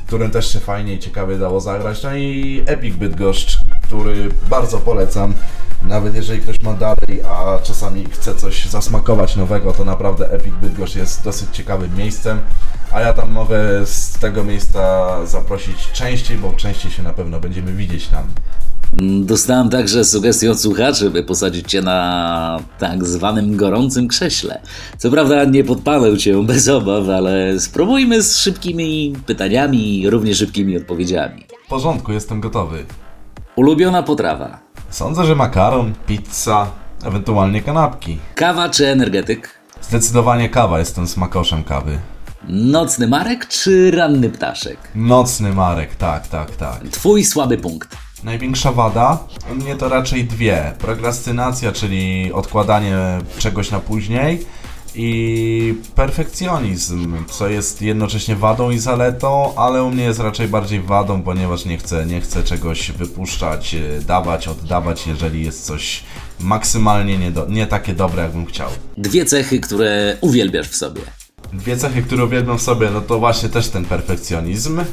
którym 0.07 0.31
też 0.31 0.53
się 0.53 0.59
fajnie 0.59 0.93
i 0.93 0.99
ciekawie 0.99 1.37
dało 1.37 1.59
zagrać. 1.59 2.03
No 2.03 2.15
i 2.15 2.63
Epic 2.65 2.95
Bydgoszcz, 2.95 3.57
który 3.83 4.29
bardzo 4.49 4.77
polecam. 4.77 5.33
Nawet 5.83 6.15
jeżeli 6.15 6.41
ktoś 6.41 6.61
ma 6.61 6.73
dalej, 6.73 7.21
a 7.29 7.59
czasami 7.63 8.05
chce 8.05 8.35
coś 8.35 8.65
zasmakować 8.65 9.35
nowego, 9.35 9.73
to 9.73 9.85
naprawdę 9.85 10.31
Epic 10.31 10.53
Bydgoszcz 10.61 10.95
jest 10.95 11.23
dosyć 11.23 11.49
ciekawym 11.51 11.95
miejscem. 11.95 12.41
A 12.91 13.01
ja 13.01 13.13
tam 13.13 13.31
mogę 13.31 13.85
z 13.85 14.19
tego 14.19 14.43
miejsca 14.43 15.07
zaprosić 15.25 15.91
częściej, 15.91 16.37
bo 16.37 16.53
częściej 16.53 16.91
się 16.91 17.03
na 17.03 17.13
pewno 17.13 17.39
będziemy 17.39 17.73
widzieć 17.73 18.07
tam. 18.07 18.27
Dostałem 19.21 19.69
także 19.69 20.05
sugestię 20.05 20.51
od 20.51 20.61
słuchaczy, 20.61 21.09
by 21.09 21.23
posadzić 21.23 21.71
cię 21.71 21.81
na 21.81 22.59
tak 22.79 23.05
zwanym 23.05 23.57
gorącym 23.57 24.07
krześle. 24.07 24.61
Co 24.97 25.11
prawda 25.11 25.43
nie 25.43 25.63
podpalę 25.63 26.17
cię 26.17 26.43
bez 26.43 26.67
obaw, 26.67 27.09
ale 27.09 27.59
spróbujmy 27.59 28.23
z 28.23 28.37
szybkimi 28.37 29.13
pytaniami 29.25 30.01
i 30.01 30.09
równie 30.09 30.35
szybkimi 30.35 30.77
odpowiedziami. 30.77 31.45
W 31.65 31.69
porządku, 31.69 32.11
jestem 32.11 32.41
gotowy. 32.41 32.85
Ulubiona 33.55 34.03
potrawa? 34.03 34.59
Sądzę, 34.89 35.25
że 35.25 35.35
makaron, 35.35 35.93
pizza, 36.07 36.67
ewentualnie 37.05 37.61
kanapki. 37.61 38.17
Kawa 38.35 38.69
czy 38.69 38.87
energetyk? 38.87 39.49
Zdecydowanie 39.81 40.49
kawa, 40.49 40.79
jestem 40.79 41.07
smakoszem 41.07 41.63
kawy. 41.63 41.97
Nocny 42.47 43.07
Marek 43.07 43.47
czy 43.47 43.91
ranny 43.91 44.29
ptaszek? 44.29 44.77
Nocny 44.95 45.53
Marek, 45.53 45.95
tak, 45.95 46.27
tak, 46.27 46.55
tak. 46.55 46.87
Twój 46.91 47.23
słaby 47.25 47.57
punkt. 47.57 48.06
Największa 48.23 48.71
wada? 48.71 49.19
U 49.51 49.55
mnie 49.55 49.75
to 49.75 49.89
raczej 49.89 50.25
dwie. 50.25 50.73
Prokrastynacja, 50.79 51.71
czyli 51.71 52.33
odkładanie 52.33 52.97
czegoś 53.39 53.71
na 53.71 53.79
później 53.79 54.45
i 54.95 55.75
perfekcjonizm, 55.95 57.25
co 57.29 57.47
jest 57.49 57.81
jednocześnie 57.81 58.35
wadą 58.35 58.71
i 58.71 58.79
zaletą, 58.79 59.55
ale 59.55 59.83
u 59.83 59.91
mnie 59.91 60.03
jest 60.03 60.19
raczej 60.19 60.47
bardziej 60.47 60.81
wadą, 60.81 61.21
ponieważ 61.21 61.65
nie 61.65 61.77
chcę, 61.77 62.05
nie 62.05 62.21
chcę 62.21 62.43
czegoś 62.43 62.91
wypuszczać, 62.91 63.75
e, 63.75 64.01
dawać, 64.01 64.47
oddawać, 64.47 65.07
jeżeli 65.07 65.45
jest 65.45 65.65
coś 65.65 66.03
maksymalnie 66.39 67.17
nie, 67.17 67.31
do, 67.31 67.45
nie 67.45 67.67
takie 67.67 67.93
dobre, 67.93 68.23
jakbym 68.23 68.45
chciał. 68.45 68.69
Dwie 68.97 69.25
cechy, 69.25 69.59
które 69.59 70.17
uwielbiasz 70.21 70.69
w 70.69 70.75
sobie. 70.75 71.01
Dwie 71.53 71.77
cechy, 71.77 72.01
które 72.01 72.25
uwielbiam 72.25 72.57
w 72.57 72.61
sobie, 72.61 72.89
no 72.89 73.01
to 73.01 73.19
właśnie 73.19 73.49
też 73.49 73.69
ten 73.69 73.85
perfekcjonizm, 73.85 74.79
y, 74.79 74.85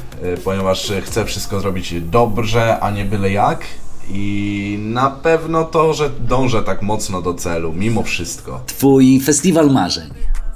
ponieważ 0.43 0.91
chcę 1.03 1.25
wszystko 1.25 1.59
zrobić 1.59 1.93
dobrze, 2.01 2.79
a 2.79 2.91
nie 2.91 3.05
byle 3.05 3.31
jak. 3.31 3.65
I 4.09 4.77
na 4.81 5.09
pewno 5.09 5.63
to, 5.63 5.93
że 5.93 6.09
dążę 6.09 6.63
tak 6.63 6.81
mocno 6.81 7.21
do 7.21 7.33
celu, 7.33 7.73
mimo 7.73 8.03
wszystko. 8.03 8.61
Twój 8.65 9.19
festiwal 9.19 9.71
marzeń. 9.71 10.09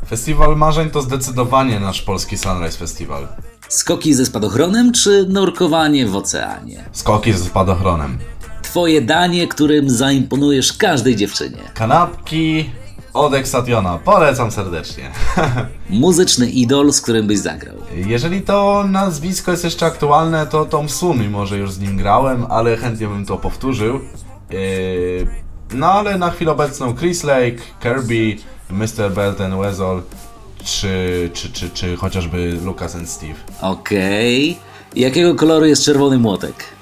Festiwal 0.09 0.57
Marzeń 0.57 0.89
to 0.89 1.01
zdecydowanie 1.01 1.79
nasz 1.79 2.01
polski 2.01 2.37
Sunrise 2.37 2.77
Festival. 2.77 3.27
Skoki 3.67 4.13
ze 4.13 4.25
spadochronem 4.25 4.91
czy 4.91 5.25
nurkowanie 5.29 6.07
w 6.07 6.15
oceanie? 6.15 6.85
Skoki 6.91 7.33
ze 7.33 7.45
spadochronem. 7.45 8.17
Twoje 8.61 9.01
danie, 9.01 9.47
którym 9.47 9.89
zaimponujesz 9.89 10.73
każdej 10.73 11.15
dziewczynie. 11.15 11.57
Kanapki 11.73 12.69
od 13.13 13.33
Exationa. 13.33 13.97
Polecam 13.97 14.51
serdecznie. 14.51 15.11
Muzyczny 15.89 16.49
idol, 16.49 16.93
z 16.93 17.01
którym 17.01 17.27
byś 17.27 17.39
zagrał. 17.39 17.75
Jeżeli 17.95 18.41
to 18.41 18.85
nazwisko 18.87 19.51
jest 19.51 19.63
jeszcze 19.63 19.85
aktualne, 19.85 20.47
to 20.47 20.65
Tom 20.65 20.89
Sumi 20.89 21.29
może 21.29 21.57
już 21.57 21.71
z 21.71 21.79
nim 21.79 21.97
grałem, 21.97 22.45
ale 22.49 22.77
chętnie 22.77 23.07
bym 23.07 23.25
to 23.25 23.37
powtórzył. 23.37 23.99
Yy, 24.49 25.27
no 25.73 25.91
ale 25.91 26.17
na 26.17 26.31
chwilę 26.31 26.51
obecną 26.51 26.95
Chris 26.95 27.23
Lake, 27.23 27.57
Kirby, 27.83 28.37
Mr. 28.69 29.11
Belton, 29.15 29.61
Wezol, 29.61 30.01
czy, 30.63 31.29
czy, 31.33 31.49
czy, 31.49 31.69
czy 31.69 31.95
chociażby 31.95 32.57
Lucas 32.65 32.95
and 32.95 33.09
Steve. 33.09 33.39
Okej. 33.61 34.57
Jakiego 34.95 35.35
koloru 35.35 35.65
jest 35.65 35.85
czerwony 35.85 36.17
młotek? 36.17 36.78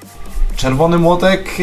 Czerwony 0.57 0.97
młotek, 0.97 1.57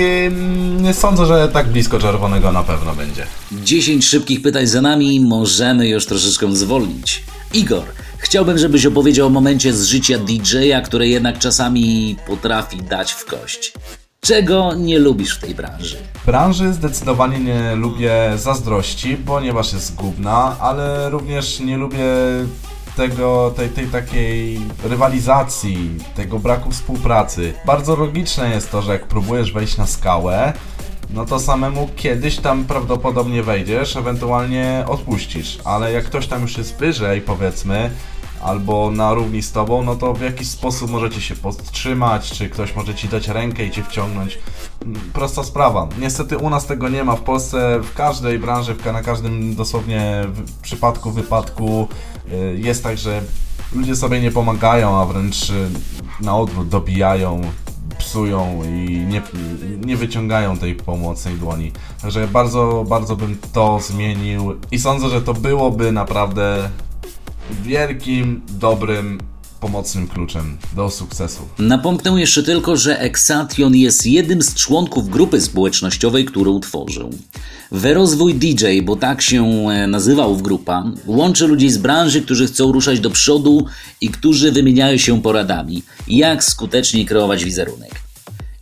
nie 0.81 0.95
sądzę, 0.95 1.27
że 1.27 1.49
tak 1.49 1.69
blisko 1.69 1.99
czerwonego 1.99 2.53
na 2.53 2.63
pewno 2.63 2.95
będzie. 2.95 3.27
10 3.53 4.07
szybkich 4.07 4.43
pytań 4.43 4.67
za 4.67 4.81
nami, 4.81 5.21
możemy 5.21 5.89
już 5.89 6.07
troszeczkę 6.07 6.57
zwolnić. 6.57 7.25
Igor, 7.55 7.85
chciałbym, 8.19 8.59
żebyś 8.59 8.87
opowiedział 8.87 9.27
o 9.27 9.31
momencie 9.31 9.73
z 9.73 9.85
życia 9.85 10.19
DJ-a, 10.19 10.81
które 10.81 11.09
jednak 11.09 11.39
czasami 11.39 12.17
potrafi 12.27 12.83
dać 12.83 13.13
w 13.13 13.25
kość. 13.25 13.73
Czego 14.21 14.75
nie 14.75 14.99
lubisz 14.99 15.37
w 15.37 15.41
tej 15.41 15.55
branży? 15.55 15.97
Branży 16.27 16.73
zdecydowanie 16.73 17.39
nie 17.39 17.75
lubię 17.75 18.13
zazdrości, 18.37 19.17
ponieważ 19.27 19.73
jest 19.73 19.87
zgubna, 19.87 20.57
ale 20.61 21.11
również 21.11 21.61
nie 21.61 21.77
lubię 21.77 22.05
tego, 22.97 23.53
tej, 23.57 23.69
tej 23.69 23.87
takiej 23.87 24.61
rywalizacji, 24.85 25.91
tego 26.15 26.39
braku 26.39 26.71
współpracy. 26.71 27.55
Bardzo 27.67 27.97
logiczne 27.97 28.51
jest 28.51 28.71
to, 28.71 28.83
że 28.83 28.93
jak 28.93 29.07
próbujesz 29.07 29.53
wejść 29.53 29.77
na 29.77 29.87
skałę, 29.87 30.53
no 31.11 31.25
to 31.25 31.41
samemu 31.41 31.89
kiedyś 31.97 32.39
tam 32.39 32.65
prawdopodobnie 32.65 33.43
wejdziesz, 33.43 33.97
ewentualnie 33.97 34.85
odpuścisz, 34.89 35.59
ale 35.65 35.93
jak 35.93 36.05
ktoś 36.05 36.27
tam 36.27 36.43
już 36.43 36.59
jest 36.59 36.77
wyżej, 36.77 37.21
powiedzmy, 37.21 37.91
albo 38.45 38.91
na 38.91 39.15
równi 39.15 39.43
z 39.43 39.53
tobą, 39.53 39.83
no 39.83 39.97
to 39.97 40.15
w 40.15 40.21
jakiś 40.21 40.49
sposób 40.49 40.91
możecie 40.91 41.21
się 41.21 41.37
podtrzymać, 41.37 42.31
czy 42.31 42.49
ktoś 42.49 42.77
może 42.77 42.95
ci 42.95 43.09
dać 43.09 43.29
rękę 43.29 43.67
i 43.67 43.71
cię 43.71 43.83
wciągnąć. 43.83 44.39
Prosta 45.13 45.45
sprawa. 45.45 45.89
Niestety 45.99 46.39
u 46.39 46.51
nas 46.51 46.67
tego 46.67 46.89
nie 46.89 47.05
ma. 47.05 47.17
W 47.17 47.21
Polsce 47.21 47.81
w 47.81 47.95
każdej 47.95 48.39
branży, 48.39 48.77
na 48.93 49.03
każdym 49.03 49.55
dosłownie 49.55 50.25
przypadku, 50.63 51.11
wypadku 51.11 51.89
y, 52.33 52.59
jest 52.59 52.83
tak, 52.83 52.99
że 52.99 53.23
ludzie 53.73 53.97
sobie 53.97 54.21
nie 54.21 54.31
pomagają, 54.31 54.97
a 55.01 55.05
wręcz 55.05 55.51
y, 55.51 55.71
na 56.21 56.37
odwrót 56.37 56.69
dobijają, 56.69 57.41
psują 57.99 58.63
i 58.65 59.07
nie, 59.09 59.23
nie 59.85 59.97
wyciągają 59.97 60.59
tej 60.59 60.75
pomocnej 60.75 61.35
dłoni. 61.35 61.73
Także 62.03 62.29
bardzo, 62.29 62.85
bardzo 62.89 63.17
bym 63.17 63.39
to 63.53 63.81
zmienił 63.81 64.55
i 64.71 64.79
sądzę, 64.79 65.09
że 65.09 65.23
to 65.23 65.35
byłoby 65.35 65.93
naprawdę 65.93 66.71
wielkim, 67.51 68.43
dobrym, 68.49 69.19
pomocnym 69.61 70.09
kluczem 70.09 70.59
do 70.77 70.91
sukcesu. 70.91 71.43
Napomknę 71.59 72.11
jeszcze 72.11 72.43
tylko, 72.43 72.77
że 72.77 73.01
Exation 73.01 73.75
jest 73.75 74.07
jednym 74.07 74.43
z 74.43 74.55
członków 74.55 75.09
grupy 75.09 75.41
społecznościowej, 75.41 76.25
którą 76.25 76.61
tworzył. 76.61 77.11
Werozwój 77.73 78.35
DJ, 78.35 78.81
bo 78.83 78.97
tak 78.97 79.23
się 79.23 79.45
e, 79.45 79.87
nazywał 79.87 80.37
w 80.37 80.43
grupa, 80.43 80.85
łączy 81.07 81.47
ludzi 81.47 81.71
z 81.71 81.79
branży, 81.79 82.23
którzy 82.23 82.47
chcą 82.47 82.73
ruszać 82.73 83.01
do 83.01 83.11
przodu 83.11 83.67
i 84.01 84.09
którzy 84.09 84.53
wymieniają 84.53 84.97
się 84.97 85.23
poradami, 85.23 85.83
jak 86.09 86.45
skutecznie 86.45 87.07
kreować 87.07 87.45
wizerunek. 87.45 88.04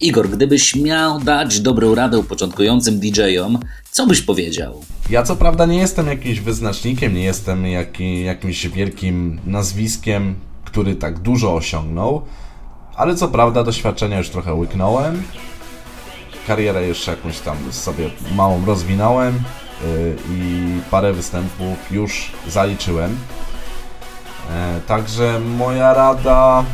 Igor, 0.03 0.31
gdybyś 0.31 0.77
miał 0.77 1.21
dać 1.21 1.61
dobrą 1.61 1.95
radę 1.95 2.23
początkującym 2.23 3.01
DJ-om, 3.01 3.59
co 3.91 4.07
byś 4.07 4.23
powiedział? 4.23 4.85
Ja 5.11 5.23
co 5.23 5.37
prawda 5.37 5.67
nie 5.67 5.79
jestem 5.79 6.07
jakimś 6.07 6.41
wyznacznikiem, 6.41 7.15
nie 7.15 7.25
jestem 7.25 7.67
jaki, 7.67 8.25
jakimś 8.25 8.67
wielkim 8.67 9.41
nazwiskiem, 9.47 10.35
który 10.65 10.95
tak 10.95 11.19
dużo 11.19 11.55
osiągnął, 11.55 12.23
ale 12.97 13.15
co 13.15 13.29
prawda 13.29 13.65
doświadczenia 13.65 14.19
już 14.19 14.31
trochę 14.31 14.55
łyknąłem. 14.55 15.23
Karierę 16.47 16.87
jeszcze 16.87 17.11
jakąś 17.11 17.39
tam 17.39 17.57
sobie 17.71 18.11
małą 18.35 18.65
rozwinąłem 18.67 19.35
yy, 19.35 20.17
i 20.31 20.81
parę 20.91 21.13
występów 21.13 21.93
już 21.93 22.33
zaliczyłem. 22.49 23.17
E, 24.51 24.81
Także 24.87 25.41
moja 25.41 25.95
rada 25.95 26.65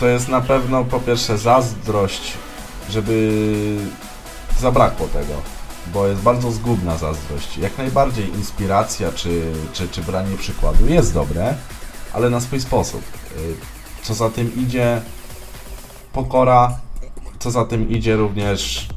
to 0.00 0.08
jest 0.08 0.28
na 0.28 0.40
pewno 0.40 0.84
po 0.84 1.00
pierwsze 1.00 1.38
zazdrość, 1.38 2.32
żeby 2.90 3.30
zabrakło 4.60 5.06
tego, 5.06 5.34
bo 5.92 6.06
jest 6.06 6.20
bardzo 6.20 6.52
zgubna 6.52 6.96
zazdrość. 6.96 7.58
Jak 7.58 7.78
najbardziej 7.78 8.28
inspiracja 8.28 9.12
czy, 9.12 9.52
czy, 9.72 9.88
czy 9.88 10.02
branie 10.02 10.36
przykładu 10.36 10.86
jest 10.86 11.14
dobre, 11.14 11.54
ale 12.12 12.30
na 12.30 12.40
swój 12.40 12.60
sposób. 12.60 13.02
Y, 13.36 13.54
Co 14.02 14.14
za 14.14 14.30
tym 14.30 14.56
idzie 14.56 15.00
pokora, 16.12 16.78
co 17.38 17.50
za 17.50 17.64
tym 17.64 17.90
idzie 17.90 18.16
również 18.16 18.88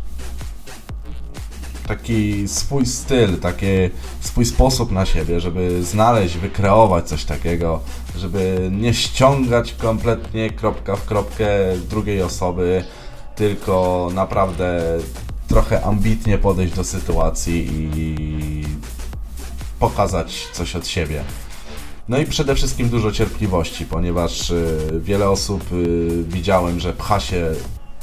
taki 1.88 2.48
swój 2.48 2.86
styl, 2.86 3.40
taki 3.40 3.66
swój 4.20 4.46
sposób 4.46 4.92
na 4.92 5.06
siebie, 5.06 5.40
żeby 5.40 5.84
znaleźć, 5.84 6.38
wykreować 6.38 7.08
coś 7.08 7.26
takiego, 7.26 7.80
żeby 8.18 8.70
nie 8.72 8.94
ściągać 8.94 9.74
kompletnie 9.74 10.50
kropka 10.50 10.96
w 10.96 11.06
kropkę 11.06 11.48
drugiej 11.90 12.22
osoby, 12.22 12.84
tylko 13.36 14.10
naprawdę 14.14 14.82
trochę 15.48 15.84
ambitnie 15.84 16.38
podejść 16.38 16.74
do 16.74 16.84
sytuacji 16.84 17.68
i 17.96 18.64
pokazać 19.80 20.48
coś 20.54 20.76
od 20.76 20.88
siebie. 20.88 21.24
No 22.10 22.18
i 22.18 22.26
przede 22.26 22.56
wszystkim 22.56 22.90
dużo 22.90 23.12
cierpliwości, 23.12 23.86
ponieważ 23.86 24.50
y, 24.50 24.78
wiele 25.00 25.30
osób 25.30 25.72
y, 25.72 26.24
widziałem, 26.28 26.80
że 26.80 26.94
pcha 26.94 27.20
się 27.20 27.52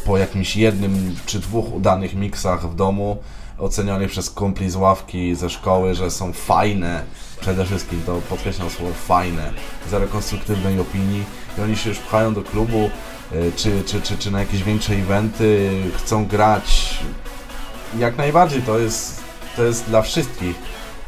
po 0.04 0.18
jakimś 0.18 0.56
jednym 0.56 1.16
czy 1.26 1.40
dwóch 1.40 1.74
udanych 1.74 2.14
miksach 2.14 2.70
w 2.70 2.74
domu, 2.74 3.16
ocenionych 3.60 4.10
przez 4.10 4.30
kumpli 4.30 4.70
z 4.70 4.76
ławki, 4.76 5.34
ze 5.34 5.50
szkoły, 5.50 5.94
że 5.94 6.10
są 6.10 6.32
fajne. 6.32 7.04
Przede 7.40 7.64
wszystkim 7.64 8.02
to 8.06 8.20
podkreślam 8.28 8.70
słowo 8.70 8.92
fajne, 8.94 9.52
zero 9.90 10.06
konstruktywnej 10.06 10.80
opinii 10.80 11.24
i 11.58 11.60
oni 11.60 11.76
się 11.76 11.88
już 11.88 11.98
pchają 11.98 12.34
do 12.34 12.42
klubu, 12.42 12.90
y, 13.32 13.52
czy, 13.56 13.84
czy, 13.86 14.02
czy, 14.02 14.18
czy 14.18 14.30
na 14.30 14.40
jakieś 14.40 14.62
większe 14.62 14.94
eventy, 14.94 15.70
chcą 15.96 16.26
grać. 16.26 16.98
Jak 17.98 18.16
najbardziej 18.16 18.62
to 18.62 18.78
jest, 18.78 19.20
to 19.56 19.64
jest 19.64 19.84
dla 19.84 20.02
wszystkich 20.02 20.56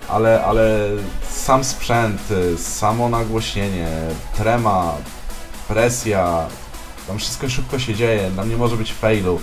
ale, 0.09 0.45
ale 0.45 0.89
sam 1.31 1.65
sprzęt, 1.65 2.21
y, 2.31 2.59
samo 2.59 3.09
nagłośnienie, 3.09 3.89
trema, 4.37 4.95
presja, 5.69 6.47
tam 7.07 7.19
wszystko 7.19 7.49
szybko 7.49 7.79
się 7.79 7.95
dzieje, 7.95 8.31
tam 8.37 8.51
nie 8.51 8.57
może 8.57 8.77
być 8.77 8.93
failu. 8.93 9.41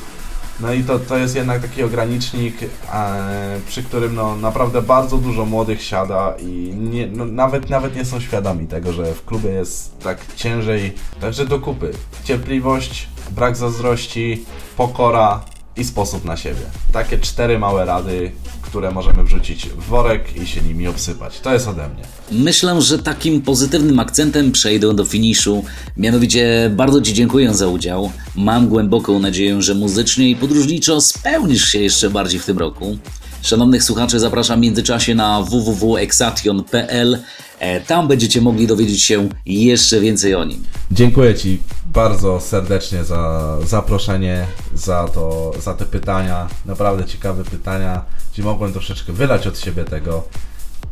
No 0.62 0.74
i 0.74 0.84
to, 0.84 1.00
to 1.00 1.18
jest 1.18 1.36
jednak 1.36 1.62
taki 1.62 1.84
ogranicznik, 1.84 2.56
e, 2.94 3.60
przy 3.68 3.84
którym 3.84 4.16
no, 4.16 4.36
naprawdę 4.36 4.82
bardzo 4.82 5.18
dużo 5.18 5.46
młodych 5.46 5.84
siada 5.84 6.36
i 6.40 6.74
nie, 6.78 7.08
no, 7.08 7.26
nawet, 7.26 7.70
nawet 7.70 7.96
nie 7.96 8.06
są 8.06 8.20
świadomi 8.20 8.68
tego, 8.68 8.94
że 8.94 9.14
w 9.14 9.26
klubie 9.26 9.50
jest 9.50 10.00
tak 10.00 10.36
ciężej. 10.36 10.94
Także 11.22 11.46
do 11.46 11.60
kupy. 11.60 11.92
Cierpliwość, 12.24 13.08
brak 13.32 13.56
zazdrości, 13.56 14.46
pokora 14.78 15.42
i 15.80 15.84
sposób 15.84 16.26
na 16.26 16.38
siebie. 16.38 16.62
Takie 16.92 17.18
cztery 17.18 17.60
małe 17.60 17.86
rady, 17.86 18.32
które 18.62 18.92
możemy 18.92 19.24
wrzucić 19.24 19.66
w 19.66 19.84
worek 19.84 20.36
i 20.36 20.48
się 20.48 20.62
nimi 20.62 20.88
obsypać. 20.88 21.40
To 21.40 21.54
jest 21.54 21.68
ode 21.68 21.90
mnie. 21.90 22.04
Myślę, 22.32 22.82
że 22.82 23.00
takim 23.00 23.42
pozytywnym 23.42 24.00
akcentem 24.00 24.52
przejdę 24.52 24.94
do 24.94 25.06
finiszu. 25.06 25.64
Mianowicie 25.98 26.72
bardzo 26.76 27.02
Ci 27.02 27.14
dziękuję 27.14 27.54
za 27.54 27.68
udział. 27.68 28.12
Mam 28.36 28.68
głęboką 28.68 29.20
nadzieję, 29.20 29.62
że 29.62 29.76
muzycznie 29.76 30.30
i 30.30 30.36
podróżniczo 30.36 31.02
spełnisz 31.02 31.66
się 31.66 31.80
jeszcze 31.80 32.10
bardziej 32.10 32.40
w 32.40 32.46
tym 32.46 32.58
roku. 32.58 32.98
Szanownych 33.42 33.84
słuchaczy 33.84 34.20
zapraszam 34.20 34.60
w 34.60 34.62
międzyczasie 34.62 35.16
na 35.16 35.42
www.exation.pl. 35.42 37.20
E, 37.60 37.82
Tam 37.82 38.08
będziecie 38.08 38.42
mogli 38.42 38.68
dowiedzieć 38.68 39.02
się 39.02 39.30
jeszcze 39.46 40.00
więcej 40.00 40.36
o 40.36 40.44
nim. 40.44 40.64
Dziękuję 40.92 41.36
Ci 41.36 41.62
bardzo 41.86 42.40
serdecznie 42.40 43.04
za 43.04 43.56
zaproszenie, 43.68 44.46
za, 44.74 45.08
to, 45.08 45.52
za 45.62 45.74
te 45.74 45.86
pytania. 45.86 46.48
Naprawdę 46.66 47.06
ciekawe 47.06 47.44
pytania. 47.44 48.02
gdzie 48.34 48.44
mogłem 48.44 48.72
troszeczkę 48.74 49.14
wylać 49.14 49.48
od 49.48 49.60
siebie 49.60 49.84
tego. 49.86 50.24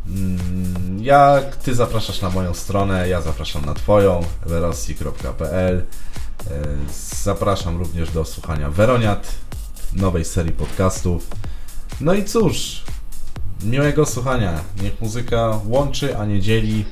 Mm, 0.08 0.98
Jak 1.04 1.56
Ty 1.56 1.74
zapraszasz 1.74 2.20
na 2.20 2.30
moją 2.30 2.54
stronę, 2.54 3.08
ja 3.08 3.22
zapraszam 3.22 3.64
na 3.64 3.74
Twoją, 3.74 4.20
verossi.pl. 4.46 5.76
E, 5.78 6.62
Zapraszam 7.24 7.78
również 7.78 8.10
do 8.10 8.24
słuchania 8.24 8.70
Weroniat, 8.70 9.34
nowej 9.92 10.24
serii 10.24 10.52
podcastów. 10.52 11.26
No 12.00 12.14
i 12.14 12.24
cóż, 12.24 12.82
miłego 13.64 14.06
słuchania. 14.06 14.60
Niech 14.82 15.00
muzyka 15.00 15.60
łączy, 15.66 16.16
a 16.18 16.26
nie 16.26 16.40
dzieli. 16.40 16.84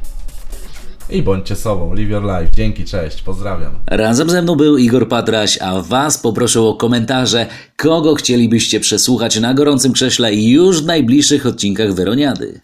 I 1.11 1.23
bądźcie 1.23 1.57
sobą. 1.57 1.95
Live 1.95 2.11
your 2.11 2.23
life. 2.23 2.49
Dzięki, 2.53 2.85
cześć, 2.85 3.23
pozdrawiam. 3.23 3.73
Razem 3.87 4.31
ze 4.31 4.43
mną 4.43 4.57
był 4.57 4.79
Igor 4.79 5.09
Patraś, 5.09 5.59
a 5.63 5.81
Was 5.83 6.19
poproszę 6.19 6.61
o 6.61 6.75
komentarze, 6.75 7.47
kogo 7.77 8.15
chcielibyście 8.15 8.81
przesłuchać 8.81 9.41
na 9.41 9.55
gorącym 9.55 9.93
krześle 9.93 10.35
już 10.35 10.83
w 10.83 10.87
najbliższych 10.87 11.47
odcinkach 11.47 11.95
Weroniady. 11.95 12.61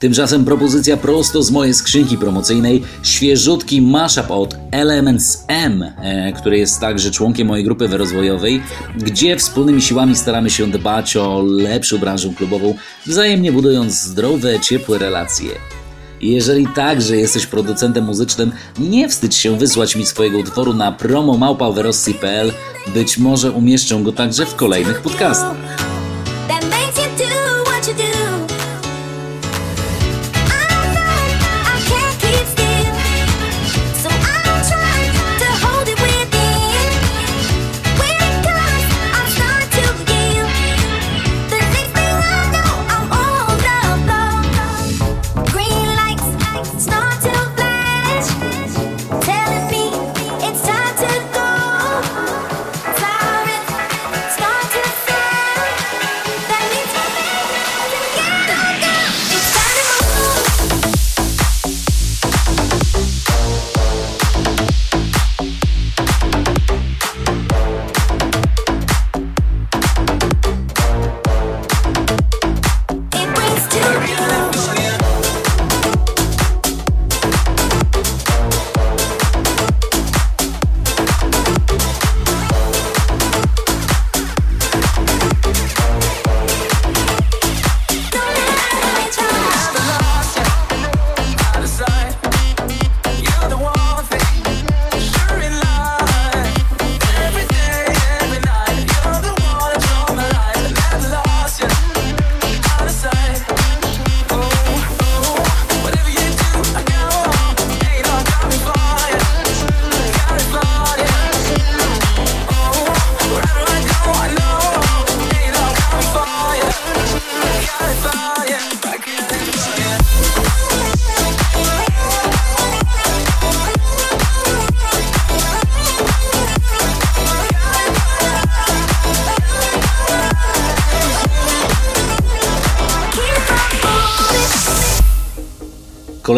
Tymczasem 0.00 0.44
propozycja 0.44 0.96
prosto 0.96 1.42
z 1.42 1.50
mojej 1.50 1.74
skrzynki 1.74 2.18
promocyjnej, 2.18 2.82
świeżutki 3.02 3.82
mashup 3.82 4.30
od 4.30 4.56
Elements 4.70 5.44
M, 5.48 5.82
e, 5.82 6.32
który 6.32 6.58
jest 6.58 6.80
także 6.80 7.10
członkiem 7.10 7.48
mojej 7.48 7.64
grupy 7.64 7.88
wyrozwojowej, 7.88 8.62
gdzie 8.96 9.36
wspólnymi 9.36 9.82
siłami 9.82 10.16
staramy 10.16 10.50
się 10.50 10.70
dbać 10.70 11.16
o 11.16 11.42
lepszą 11.42 11.98
branżę 11.98 12.28
klubową, 12.36 12.74
wzajemnie 13.06 13.52
budując 13.52 13.94
zdrowe, 13.94 14.60
ciepłe 14.60 14.98
relacje. 14.98 15.50
Jeżeli 16.20 16.66
także 16.66 17.16
jesteś 17.16 17.46
producentem 17.46 18.04
muzycznym, 18.04 18.52
nie 18.78 19.08
wstydź 19.08 19.34
się 19.34 19.58
wysłać 19.58 19.96
mi 19.96 20.06
swojego 20.06 20.38
utworu 20.38 20.74
na 20.74 20.92
promomałpawerossi.pl. 20.92 22.52
Być 22.94 23.18
może 23.18 23.52
umieszczę 23.52 24.02
go 24.02 24.12
także 24.12 24.46
w 24.46 24.54
kolejnych 24.54 25.00
podcastach. 25.00 25.89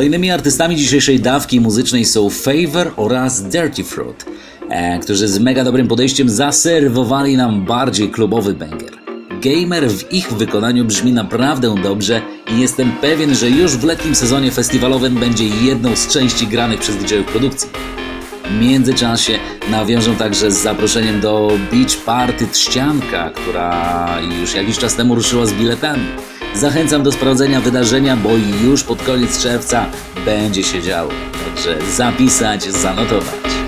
Kolejnymi 0.02 0.30
artystami 0.30 0.76
dzisiejszej 0.76 1.20
dawki 1.20 1.60
muzycznej 1.60 2.04
są 2.04 2.30
Favor 2.30 2.92
oraz 2.96 3.42
Dirty 3.42 3.84
Fruit, 3.84 4.24
e, 4.70 4.98
którzy 4.98 5.28
z 5.28 5.38
mega 5.38 5.64
dobrym 5.64 5.88
podejściem 5.88 6.28
zaserwowali 6.28 7.36
nam 7.36 7.64
bardziej 7.64 8.10
klubowy 8.10 8.54
banger. 8.54 8.90
Gamer 9.30 9.90
w 9.90 10.12
ich 10.12 10.32
wykonaniu 10.32 10.84
brzmi 10.84 11.12
naprawdę 11.12 11.74
dobrze 11.82 12.22
i 12.54 12.60
jestem 12.60 12.92
pewien, 12.92 13.34
że 13.34 13.50
już 13.50 13.76
w 13.76 13.84
letnim 13.84 14.14
sezonie 14.14 14.50
festiwalowym 14.50 15.14
będzie 15.14 15.48
jedną 15.48 15.96
z 15.96 16.08
części 16.08 16.46
granych 16.46 16.80
przez 16.80 16.96
DJ 16.96 17.14
produkcji. 17.32 17.68
W 18.44 18.60
międzyczasie 18.60 19.38
nawiążę 19.70 20.14
także 20.14 20.50
z 20.50 20.62
zaproszeniem 20.62 21.20
do 21.20 21.52
Beach 21.72 21.96
Party 22.04 22.46
Trzcianka, 22.46 23.30
która 23.30 24.08
już 24.40 24.54
jakiś 24.54 24.78
czas 24.78 24.94
temu 24.94 25.14
ruszyła 25.14 25.46
z 25.46 25.52
biletami. 25.52 26.04
Zachęcam 26.54 27.02
do 27.02 27.12
sprawdzenia 27.12 27.60
wydarzenia, 27.60 28.16
bo 28.16 28.30
już 28.64 28.84
pod 28.84 29.02
koniec 29.02 29.42
czerwca 29.42 29.86
będzie 30.24 30.62
się 30.62 30.82
działo. 30.82 31.10
Także 31.44 31.78
zapisać, 31.96 32.62
zanotować. 32.62 33.61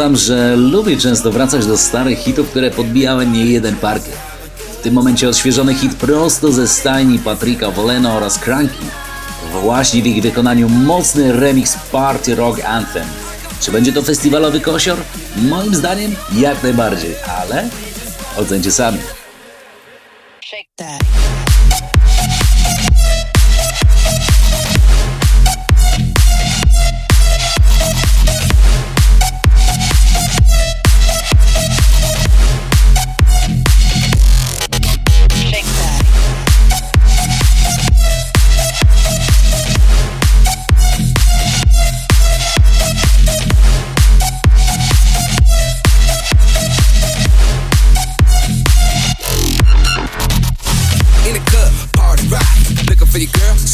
Ukrywam, 0.00 0.16
że 0.16 0.56
lubię 0.56 0.96
często 0.96 1.32
wracać 1.32 1.66
do 1.66 1.78
starych 1.78 2.18
hitów, 2.18 2.50
które 2.50 2.70
podbijały 2.70 3.26
nie 3.26 3.44
jeden 3.44 3.76
parkiet. 3.76 4.16
W 4.78 4.82
tym 4.82 4.94
momencie 4.94 5.28
odświeżony 5.28 5.74
hit 5.74 5.94
prosto 5.94 6.52
ze 6.52 6.68
stajni 6.68 7.18
Patryka 7.18 7.70
Wolena 7.70 8.14
oraz 8.14 8.38
Cranky. 8.38 8.84
Właśnie 9.62 10.02
w 10.02 10.06
ich 10.06 10.22
wykonaniu 10.22 10.68
mocny 10.68 11.32
remix 11.32 11.76
Party 11.92 12.34
Rock 12.34 12.64
Anthem. 12.64 13.06
Czy 13.60 13.72
będzie 13.72 13.92
to 13.92 14.02
festiwalowy 14.02 14.60
kosior? 14.60 14.98
Moim 15.36 15.74
zdaniem 15.74 16.14
jak 16.32 16.62
najbardziej, 16.62 17.14
ale 17.40 17.68
ocencie 18.36 18.72
sami. 18.72 18.98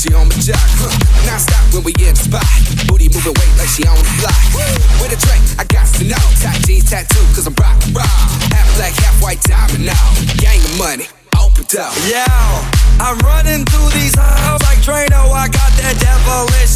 She 0.07 0.15
on 0.15 0.29
my 0.29 0.35
jock. 0.39 0.71
Huh. 0.79 0.91
Now 1.27 1.39
stop 1.39 1.63
when 1.75 1.83
we 1.83 1.93
in 1.99 2.15
the 2.15 2.23
spot. 2.23 2.47
Booty 2.87 3.09
moving 3.11 3.35
weight 3.35 3.55
like 3.59 3.71
she 3.71 3.83
on 3.87 3.99
the 3.99 4.15
block. 4.23 4.39
With 5.03 5.11
a 5.11 5.19
drink, 5.19 5.43
I 5.59 5.65
got 5.67 5.87
to 5.99 6.05
know. 6.07 6.25
Tight 6.39 6.63
jeans 6.67 6.91
tattoo, 6.91 7.23
cause 7.35 7.47
I'm 7.47 7.55
rock 7.59 7.79
raw. 7.91 8.07
Half 8.55 8.69
black, 8.77 8.95
half 9.03 9.19
white 9.23 9.41
diamond 9.43 9.87
now. 9.87 10.07
Gang 10.39 10.63
of 10.63 10.75
money, 10.79 11.07
open 11.35 11.67
up. 11.79 11.93
Yeah, 12.07 12.27
I'm 13.03 13.19
running 13.27 13.67
through 13.67 13.91
these 13.99 14.15
halls 14.15 14.63
like 14.63 14.79
Drano. 14.87 15.33
I 15.33 15.49
got 15.51 15.73
that 15.83 15.99
devilish 15.99 16.76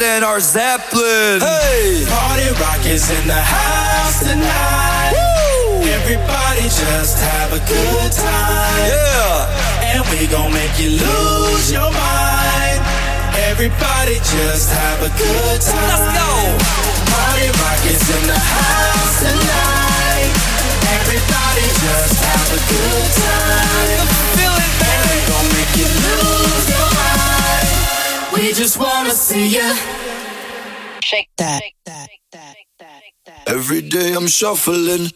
Lead 0.00 0.16
in 0.16 0.24
our 0.24 0.40
Zeppelin. 0.40 1.40
Hey, 1.40 2.04
Party 2.08 2.48
rock 2.60 2.84
is 2.86 3.10
in 3.10 3.26
the 3.26 3.34
house 3.36 4.20
tonight. 4.20 5.12
Everybody 5.84 6.62
just 6.64 7.18
have 7.20 7.52
a 7.52 7.60
good 7.68 8.12
time. 8.12 8.80
yeah. 8.88 9.92
And 9.92 10.00
we 10.08 10.26
gon' 10.26 10.52
make 10.52 10.72
you 10.80 10.90
lose 10.96 11.72
your 11.72 11.90
mind. 11.92 12.80
Everybody 13.50 14.16
just 14.24 14.72
have 14.72 15.02
a 15.02 15.10
good 15.18 15.60
time. 15.60 15.84
Let's 15.92 16.08
go. 16.16 16.30
Party 17.12 17.48
rock 17.60 17.80
is 17.84 18.04
in 18.08 18.24
the 18.26 18.40
house 18.40 19.20
tonight. 19.20 20.32
Everybody 20.96 21.66
just 21.84 22.16
have 22.24 22.48
a 22.56 22.60
good 22.72 23.06
time. 23.20 24.06
Feel 24.36 24.54
it, 24.64 24.72
And 24.80 25.00
we 25.04 25.18
baby. 25.18 25.28
gon' 25.28 25.48
make 25.52 25.72
you 25.76 25.88
lose 25.92 26.24
your 26.24 26.68
mind. 26.68 26.69
We 28.34 28.52
just 28.52 28.78
wanna 28.78 29.10
see 29.10 29.46
you. 29.48 29.74
Shake 31.02 31.28
that. 31.36 31.62
Every 33.46 33.82
day 33.82 34.12
I'm 34.14 34.28
shuffling. 34.28 35.10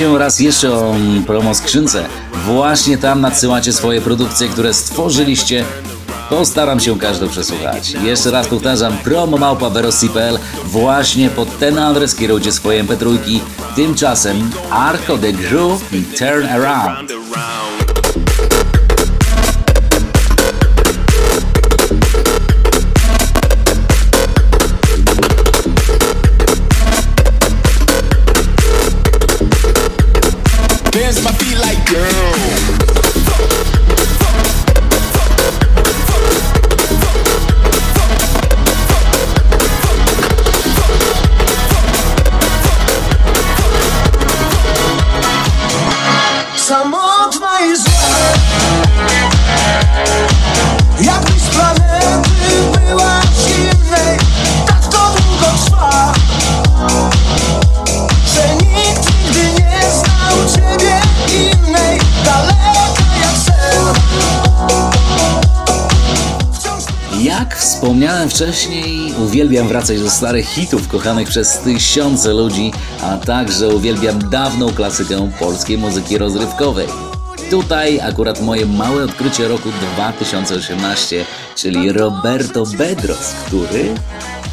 Się 0.00 0.18
raz 0.18 0.40
jeszcze 0.40 0.72
o 0.72 0.94
mm, 0.94 1.24
promo 1.24 1.54
skrzynce. 1.54 2.08
Właśnie 2.46 2.98
tam 2.98 3.20
nadsyłacie 3.20 3.72
swoje 3.72 4.00
produkcje, 4.00 4.48
które 4.48 4.74
stworzyliście. 4.74 5.64
Postaram 6.30 6.80
się 6.80 6.98
każdą 6.98 7.28
przesłuchać. 7.28 7.92
Jeszcze 7.92 8.30
raz 8.30 8.48
powtarzam, 8.48 8.98
promomałpa.verosi.pl 8.98 10.38
Właśnie 10.64 11.30
pod 11.30 11.58
ten 11.58 11.78
adres 11.78 12.14
kierujcie 12.14 12.52
swoje 12.52 12.84
mp3. 12.84 13.40
Tymczasem 13.76 14.50
Arco 14.70 15.16
de 15.18 15.32
Groove 15.32 15.92
i 15.92 16.02
Turn 16.02 16.46
Around. 16.46 17.09
down. 31.92 32.49
Wcześniej, 68.40 69.14
uwielbiam 69.24 69.68
wracać 69.68 70.00
do 70.00 70.10
starych 70.10 70.46
hitów 70.46 70.88
kochanych 70.88 71.28
przez 71.28 71.58
tysiące 71.58 72.32
ludzi, 72.32 72.72
a 73.02 73.16
także 73.16 73.68
uwielbiam 73.68 74.30
dawną 74.30 74.72
klasykę 74.72 75.30
polskiej 75.38 75.78
muzyki 75.78 76.18
rozrywkowej. 76.18 76.86
Tutaj 77.50 78.00
akurat 78.00 78.40
moje 78.40 78.66
małe 78.66 79.04
odkrycie 79.04 79.48
roku 79.48 79.68
2018, 79.94 81.24
czyli 81.56 81.92
Roberto 81.92 82.66
Bedros, 82.66 83.32
który 83.46 83.94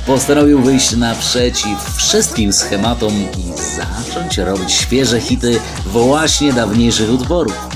postanowił 0.05 0.61
wyjść 0.61 0.95
naprzeciw 0.95 1.95
wszystkim 1.95 2.53
schematom 2.53 3.13
i 3.13 3.61
zacząć 3.75 4.37
robić 4.37 4.71
świeże 4.71 5.21
hity 5.21 5.59
właśnie 5.85 6.53
dawniejszych 6.53 7.13
utworów. 7.13 7.67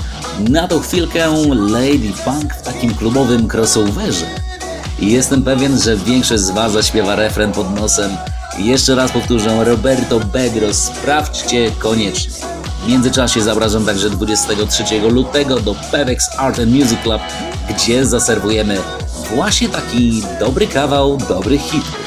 Na 0.48 0.68
tą 0.68 0.80
chwilkę 0.80 1.28
Lady 1.54 2.12
Punk 2.24 2.54
w 2.54 2.62
takim 2.62 2.94
klubowym 2.94 3.48
crossoverze. 3.52 4.51
I 5.02 5.12
jestem 5.12 5.42
pewien, 5.42 5.80
że 5.80 5.96
większość 5.96 6.42
z 6.42 6.50
Was 6.50 6.72
zaśpiewa 6.72 7.16
refren 7.16 7.52
pod 7.52 7.74
nosem. 7.74 8.16
I 8.58 8.66
jeszcze 8.66 8.94
raz 8.94 9.12
powtórzę, 9.12 9.64
Roberto 9.64 10.20
Bedros, 10.20 10.76
sprawdźcie 10.76 11.70
koniecznie. 11.78 12.32
W 12.84 12.88
międzyczasie 12.88 13.42
zapraszam 13.42 13.86
także 13.86 14.10
23 14.10 14.84
lutego 15.10 15.60
do 15.60 15.74
Pewex 15.90 16.38
Art 16.38 16.58
and 16.58 16.70
Music 16.70 16.98
Club, 17.02 17.22
gdzie 17.70 18.06
zaserwujemy 18.06 18.78
właśnie 19.34 19.68
taki 19.68 20.22
dobry 20.40 20.66
kawał 20.66 21.16
dobrych 21.16 21.60
hitów. 21.60 22.01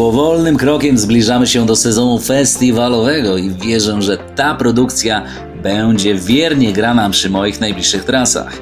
Powolnym 0.00 0.56
krokiem 0.56 0.98
zbliżamy 0.98 1.46
się 1.46 1.66
do 1.66 1.76
sezonu 1.76 2.18
festiwalowego 2.18 3.36
i 3.36 3.50
wierzę, 3.50 4.02
że 4.02 4.18
ta 4.18 4.54
produkcja 4.54 5.22
będzie 5.62 6.14
wiernie 6.14 6.72
grana 6.72 7.10
przy 7.10 7.30
moich 7.30 7.60
najbliższych 7.60 8.04
trasach. 8.04 8.58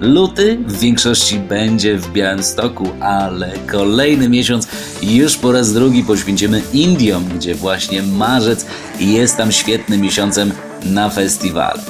Luty 0.00 0.58
w 0.66 0.78
większości 0.78 1.38
będzie 1.38 1.96
w 1.96 2.12
Białymstoku, 2.12 2.88
ale 3.00 3.52
kolejny 3.70 4.28
miesiąc 4.28 4.68
już 5.02 5.36
po 5.36 5.52
raz 5.52 5.72
drugi 5.72 6.04
poświęcimy 6.04 6.62
Indiom, 6.72 7.24
gdzie 7.36 7.54
właśnie 7.54 8.02
marzec 8.02 8.66
jest 9.00 9.36
tam 9.36 9.52
świetnym 9.52 10.00
miesiącem 10.00 10.52
na 10.84 11.10
festiwale. 11.10 11.80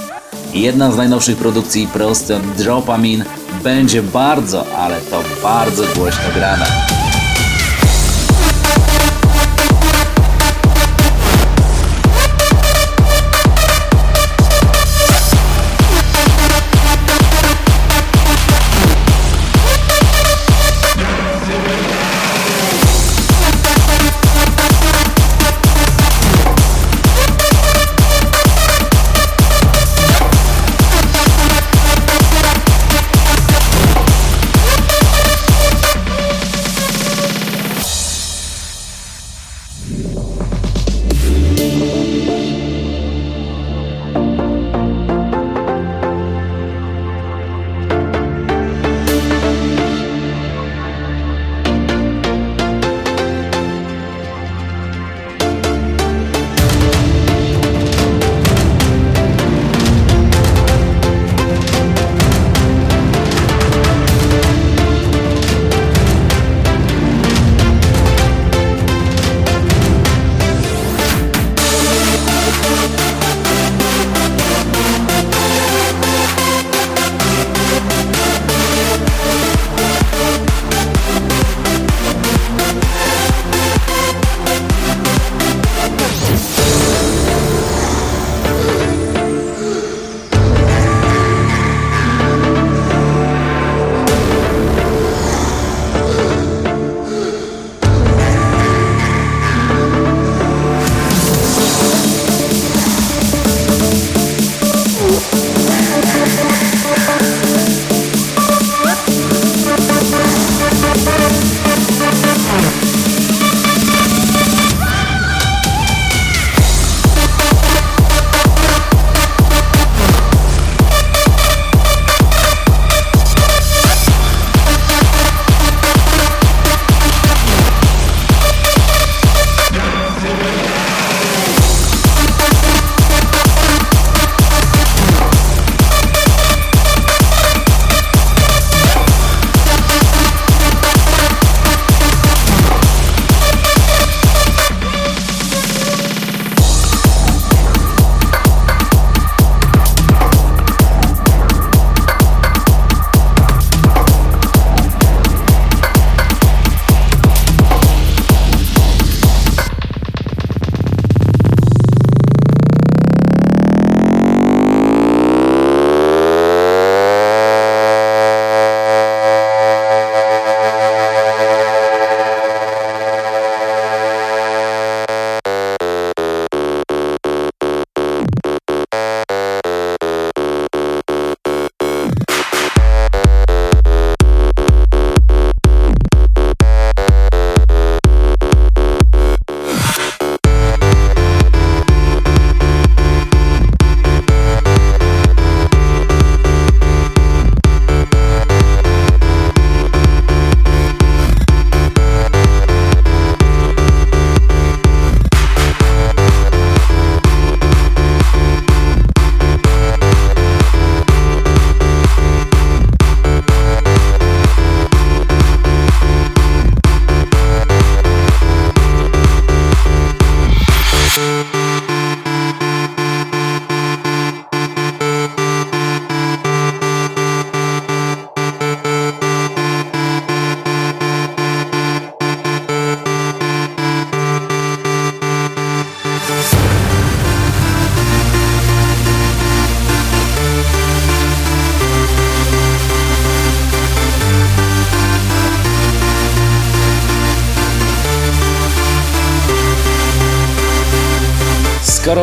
Jedna 0.55 0.93
z 0.93 0.97
najnowszych 0.97 1.37
produkcji 1.37 1.89
prosto 1.93 2.35
Dopamine 2.65 3.25
będzie 3.65 4.03
bardzo, 4.03 4.67
ale 4.77 5.01
to 5.01 5.23
bardzo 5.43 5.83
głośno 5.97 6.25
grana. 6.35 6.67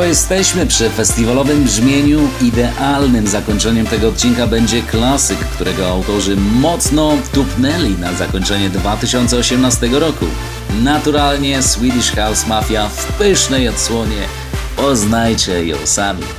Jesteśmy 0.10 0.66
przy 0.66 0.90
festiwalowym 0.90 1.64
brzmieniu, 1.64 2.20
idealnym 2.42 3.28
zakończeniem 3.28 3.88
tego 3.88 4.08
odcinka 4.10 4.48
będzie 4.48 4.82
klasyk, 4.82 5.38
którego 5.40 5.88
autorzy 5.88 6.36
mocno 6.36 7.18
tupnęli 7.34 7.98
na 7.98 8.14
zakończenie 8.14 8.70
2018 8.70 9.88
roku. 9.88 10.26
Naturalnie 10.84 11.62
Swedish 11.62 12.12
House 12.12 12.48
Mafia 12.48 12.90
w 12.90 13.06
pysznej 13.06 13.70
odsłonie. 13.70 14.28
Poznajcie 14.76 15.66
ją 15.66 15.78
sami. 15.86 16.39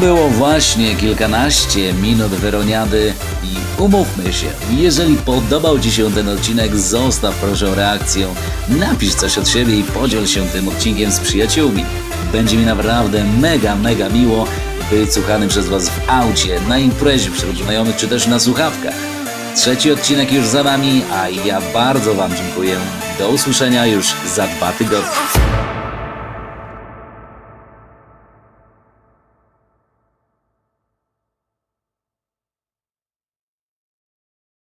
Było 0.00 0.28
właśnie 0.28 0.96
kilkanaście 0.96 1.92
minut 1.92 2.32
Weroniady 2.32 3.14
i 3.44 3.82
umówmy 3.82 4.32
się, 4.32 4.46
jeżeli 4.70 5.16
podobał 5.16 5.78
Ci 5.78 5.92
się 5.92 6.12
ten 6.12 6.28
odcinek, 6.28 6.76
zostaw 6.76 7.34
proszę 7.34 7.74
reakcją, 7.74 8.34
napisz 8.68 9.14
coś 9.14 9.38
od 9.38 9.48
siebie 9.48 9.78
i 9.78 9.82
podziel 9.82 10.26
się 10.26 10.46
tym 10.46 10.68
odcinkiem 10.68 11.12
z 11.12 11.20
przyjaciółmi. 11.20 11.84
Będzie 12.32 12.56
mi 12.56 12.64
naprawdę 12.64 13.24
mega, 13.24 13.76
mega 13.76 14.08
miło 14.08 14.46
być 14.90 15.14
słuchany 15.14 15.48
przez 15.48 15.68
Was 15.68 15.88
w 15.88 16.10
aucie, 16.10 16.60
na 16.68 16.78
imprezie 16.78 17.30
wśród 17.30 17.58
znajomych 17.58 17.96
czy 17.96 18.08
też 18.08 18.26
na 18.26 18.40
słuchawkach. 18.40 18.94
Trzeci 19.56 19.92
odcinek 19.92 20.32
już 20.32 20.46
za 20.46 20.62
nami, 20.62 21.02
a 21.12 21.28
ja 21.28 21.60
bardzo 21.74 22.14
Wam 22.14 22.36
dziękuję. 22.36 22.76
Do 23.18 23.28
usłyszenia 23.28 23.86
już 23.86 24.06
za 24.34 24.46
dwa 24.46 24.72
tygodnie. 24.72 25.29